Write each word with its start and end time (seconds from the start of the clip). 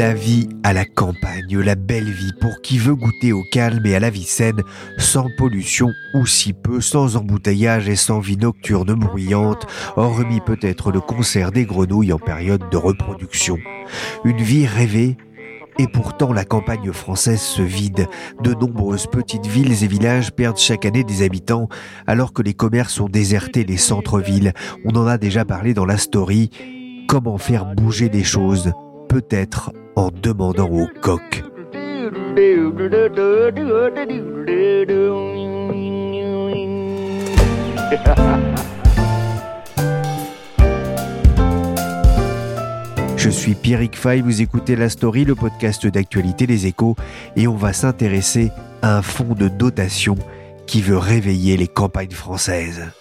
La 0.00 0.14
vie 0.14 0.48
à 0.62 0.72
la 0.72 0.86
campagne, 0.86 1.58
la 1.58 1.74
belle 1.74 2.10
vie 2.10 2.32
pour 2.40 2.62
qui 2.62 2.78
veut 2.78 2.94
goûter 2.94 3.34
au 3.34 3.42
calme 3.52 3.84
et 3.84 3.94
à 3.94 4.00
la 4.00 4.08
vie 4.08 4.24
saine, 4.24 4.62
sans 4.96 5.26
pollution 5.36 5.92
ou 6.14 6.24
si 6.24 6.54
peu, 6.54 6.80
sans 6.80 7.16
embouteillage 7.16 7.86
et 7.86 7.96
sans 7.96 8.18
vie 8.18 8.38
nocturne 8.38 8.94
bruyante, 8.94 9.66
hormis 9.96 10.40
peut-être 10.40 10.90
le 10.90 11.00
concert 11.00 11.52
des 11.52 11.66
grenouilles 11.66 12.14
en 12.14 12.18
période 12.18 12.62
de 12.70 12.78
reproduction. 12.78 13.58
Une 14.24 14.40
vie 14.40 14.66
rêvée 14.66 15.18
et 15.78 15.86
pourtant, 15.86 16.32
la 16.32 16.46
campagne 16.46 16.92
française 16.92 17.42
se 17.42 17.60
vide. 17.60 18.08
De 18.42 18.54
nombreuses 18.54 19.06
petites 19.06 19.46
villes 19.46 19.84
et 19.84 19.86
villages 19.86 20.32
perdent 20.32 20.56
chaque 20.56 20.86
année 20.86 21.04
des 21.04 21.22
habitants, 21.22 21.68
alors 22.06 22.32
que 22.32 22.40
les 22.40 22.54
commerces 22.54 23.00
ont 23.00 23.10
déserté 23.10 23.64
les 23.64 23.76
centres-villes. 23.76 24.54
On 24.86 24.96
en 24.96 25.06
a 25.06 25.18
déjà 25.18 25.44
parlé 25.44 25.74
dans 25.74 25.84
la 25.84 25.98
story. 25.98 26.48
Comment 27.06 27.36
faire 27.36 27.66
bouger 27.66 28.08
des 28.08 28.24
choses? 28.24 28.72
Peut-être 29.10 29.72
en 29.96 30.10
demandant 30.12 30.70
aux 30.70 30.86
coqs. 31.00 31.42
Je 43.16 43.28
suis 43.28 43.54
Pierrick 43.56 43.96
Fay, 43.96 44.20
vous 44.20 44.42
écoutez 44.42 44.76
La 44.76 44.88
Story, 44.88 45.24
le 45.24 45.34
podcast 45.34 45.84
d'actualité 45.88 46.46
Les 46.46 46.68
Échos, 46.68 46.94
et 47.34 47.48
on 47.48 47.56
va 47.56 47.72
s'intéresser 47.72 48.52
à 48.80 48.98
un 48.98 49.02
fonds 49.02 49.34
de 49.34 49.48
dotation 49.48 50.14
qui 50.68 50.82
veut 50.82 50.98
réveiller 50.98 51.56
les 51.56 51.66
campagnes 51.66 52.12
françaises. 52.12 52.92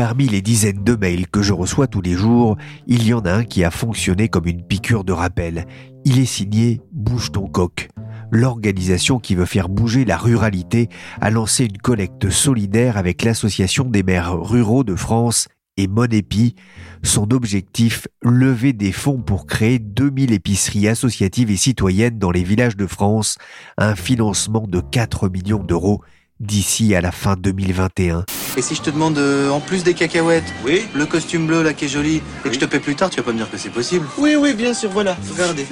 Parmi 0.00 0.26
les 0.26 0.40
dizaines 0.40 0.82
de 0.82 0.96
mails 0.96 1.28
que 1.28 1.42
je 1.42 1.52
reçois 1.52 1.86
tous 1.86 2.00
les 2.00 2.14
jours, 2.14 2.56
il 2.86 3.06
y 3.06 3.12
en 3.12 3.20
a 3.20 3.32
un 3.32 3.44
qui 3.44 3.64
a 3.64 3.70
fonctionné 3.70 4.30
comme 4.30 4.46
une 4.46 4.62
piqûre 4.62 5.04
de 5.04 5.12
rappel. 5.12 5.66
Il 6.06 6.18
est 6.18 6.24
signé 6.24 6.80
Bouge 6.90 7.32
ton 7.32 7.46
coq. 7.46 7.90
L'organisation 8.30 9.18
qui 9.18 9.34
veut 9.34 9.44
faire 9.44 9.68
bouger 9.68 10.06
la 10.06 10.16
ruralité 10.16 10.88
a 11.20 11.28
lancé 11.28 11.66
une 11.66 11.76
collecte 11.76 12.30
solidaire 12.30 12.96
avec 12.96 13.22
l'Association 13.22 13.84
des 13.84 14.02
maires 14.02 14.32
ruraux 14.32 14.84
de 14.84 14.94
France 14.94 15.48
et 15.76 15.86
Monépi. 15.86 16.54
Son 17.02 17.30
objectif, 17.30 18.08
lever 18.22 18.72
des 18.72 18.92
fonds 18.92 19.20
pour 19.20 19.44
créer 19.44 19.78
2000 19.78 20.32
épiceries 20.32 20.88
associatives 20.88 21.50
et 21.50 21.58
citoyennes 21.58 22.18
dans 22.18 22.30
les 22.30 22.42
villages 22.42 22.78
de 22.78 22.86
France, 22.86 23.36
un 23.76 23.94
financement 23.94 24.66
de 24.66 24.80
4 24.80 25.28
millions 25.28 25.62
d'euros 25.62 26.00
d'ici 26.40 26.94
à 26.94 27.02
la 27.02 27.12
fin 27.12 27.36
2021. 27.36 28.24
Et 28.56 28.62
si 28.62 28.74
je 28.74 28.82
te 28.82 28.90
demande 28.90 29.16
euh, 29.18 29.48
en 29.50 29.60
plus 29.60 29.84
des 29.84 29.94
cacahuètes, 29.94 30.52
Oui 30.64 30.82
le 30.94 31.06
costume 31.06 31.46
bleu 31.46 31.62
là 31.62 31.72
qui 31.72 31.84
est 31.86 31.88
joli, 31.88 32.16
et 32.16 32.22
Oui. 32.44 32.50
que 32.50 32.54
je 32.54 32.58
te 32.60 32.64
paie 32.64 32.80
plus 32.80 32.96
tard, 32.96 33.08
tu 33.10 33.16
vas 33.18 33.22
pas 33.22 33.32
me 33.32 33.36
dire 33.38 33.50
que 33.50 33.56
c'est 33.56 33.70
possible 33.70 34.06
Oui, 34.18 34.34
oui, 34.36 34.54
bien 34.54 34.74
sûr, 34.74 34.90
voilà. 34.90 35.16
Regardez. 35.32 35.66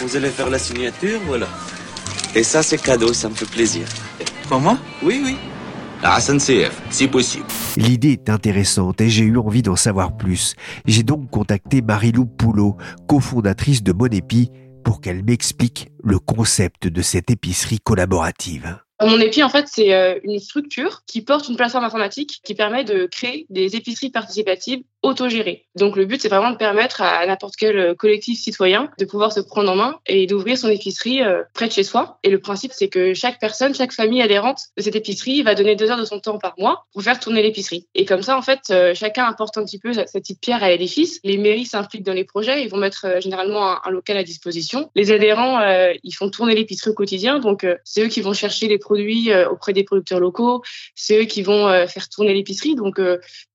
Vous 0.00 0.16
allez 0.16 0.28
faire 0.30 0.50
la 0.50 0.58
signature, 0.58 1.20
voilà. 1.26 1.46
Et 2.34 2.42
ça, 2.42 2.62
c'est 2.62 2.78
cadeau, 2.78 3.12
ça 3.12 3.28
me 3.28 3.34
fait 3.34 3.48
plaisir. 3.48 3.86
Quoi 4.48 4.58
moi? 4.58 4.78
Oui, 5.02 5.20
oui. 5.24 5.36
La 6.02 6.20
SNCF, 6.20 6.80
si 6.90 7.08
possible. 7.08 7.44
L'idée 7.76 8.12
est 8.12 8.28
intéressante 8.30 9.00
et 9.00 9.08
j'ai 9.08 9.24
eu 9.24 9.36
envie 9.38 9.62
d'en 9.62 9.74
savoir 9.76 10.16
plus. 10.16 10.54
J'ai 10.86 11.02
donc 11.02 11.30
contacté 11.30 11.82
Marilou 11.82 12.26
Poulot, 12.26 12.76
cofondatrice 13.08 13.82
de 13.82 13.92
Monépi, 13.92 14.50
pour 14.84 15.00
qu'elle 15.00 15.24
m'explique 15.24 15.88
le 16.04 16.18
concept 16.18 16.86
de 16.86 17.02
cette 17.02 17.30
épicerie 17.30 17.80
collaborative. 17.80 18.78
Mon 19.00 19.20
épi, 19.20 19.44
en 19.44 19.48
fait, 19.48 19.68
c'est 19.68 19.94
euh, 19.94 20.18
une 20.24 20.40
structure 20.40 21.04
qui 21.06 21.22
porte 21.22 21.48
une 21.48 21.56
plateforme 21.56 21.84
informatique 21.84 22.40
qui 22.42 22.54
permet 22.54 22.82
de 22.82 23.06
créer 23.06 23.46
des 23.48 23.76
épiceries 23.76 24.10
participatives 24.10 24.82
autogérées. 25.02 25.66
Donc, 25.76 25.96
le 25.96 26.06
but, 26.06 26.20
c'est 26.20 26.28
vraiment 26.28 26.50
de 26.50 26.56
permettre 26.56 27.02
à 27.02 27.24
n'importe 27.24 27.54
quel 27.56 27.78
euh, 27.78 27.94
collectif 27.94 28.38
citoyen 28.40 28.90
de 28.98 29.04
pouvoir 29.04 29.32
se 29.32 29.38
prendre 29.40 29.70
en 29.70 29.76
main 29.76 29.98
et 30.06 30.26
d'ouvrir 30.26 30.58
son 30.58 30.68
épicerie 30.68 31.22
euh, 31.22 31.42
près 31.54 31.68
de 31.68 31.72
chez 31.72 31.84
soi. 31.84 32.18
Et 32.24 32.30
le 32.30 32.40
principe, 32.40 32.72
c'est 32.74 32.88
que 32.88 33.14
chaque 33.14 33.38
personne, 33.38 33.74
chaque 33.74 33.92
famille 33.92 34.20
adhérente 34.22 34.58
de 34.76 34.82
cette 34.82 34.96
épicerie 34.96 35.42
va 35.42 35.54
donner 35.54 35.76
deux 35.76 35.90
heures 35.90 35.98
de 35.98 36.04
son 36.04 36.18
temps 36.18 36.38
par 36.38 36.54
mois 36.58 36.84
pour 36.92 37.02
faire 37.02 37.20
tourner 37.20 37.42
l'épicerie. 37.42 37.86
Et 37.94 38.04
comme 38.04 38.22
ça, 38.22 38.36
en 38.36 38.42
fait, 38.42 38.60
euh, 38.70 38.92
chacun 38.94 39.24
apporte 39.24 39.56
un 39.56 39.64
petit 39.64 39.78
peu 39.78 39.92
sa 39.92 40.04
petite 40.04 40.40
pierre 40.40 40.64
à 40.64 40.68
l'édifice. 40.68 41.20
Les 41.22 41.38
mairies 41.38 41.66
s'impliquent 41.66 42.04
dans 42.04 42.12
les 42.12 42.24
projets. 42.24 42.62
Ils 42.62 42.68
vont 42.68 42.78
mettre 42.78 43.20
généralement 43.20 43.86
un, 43.86 43.90
local 43.90 44.16
à 44.16 44.24
disposition. 44.24 44.90
Les 44.96 45.12
adhérents, 45.12 45.60
ils 46.02 46.12
font 46.12 46.28
tourner 46.28 46.54
l'épicerie 46.54 46.90
au 46.90 46.94
quotidien. 46.94 47.38
Donc, 47.38 47.66
c'est 47.84 48.04
eux 48.04 48.08
qui 48.08 48.20
vont 48.20 48.32
chercher 48.32 48.68
les 48.68 48.78
produits 48.78 49.30
auprès 49.50 49.72
des 49.72 49.84
producteurs 49.84 50.20
locaux. 50.20 50.62
C'est 50.94 51.22
eux 51.22 51.24
qui 51.24 51.42
vont 51.42 51.86
faire 51.86 52.08
tourner 52.08 52.34
l'épicerie, 52.34 52.74
donc 52.74 53.00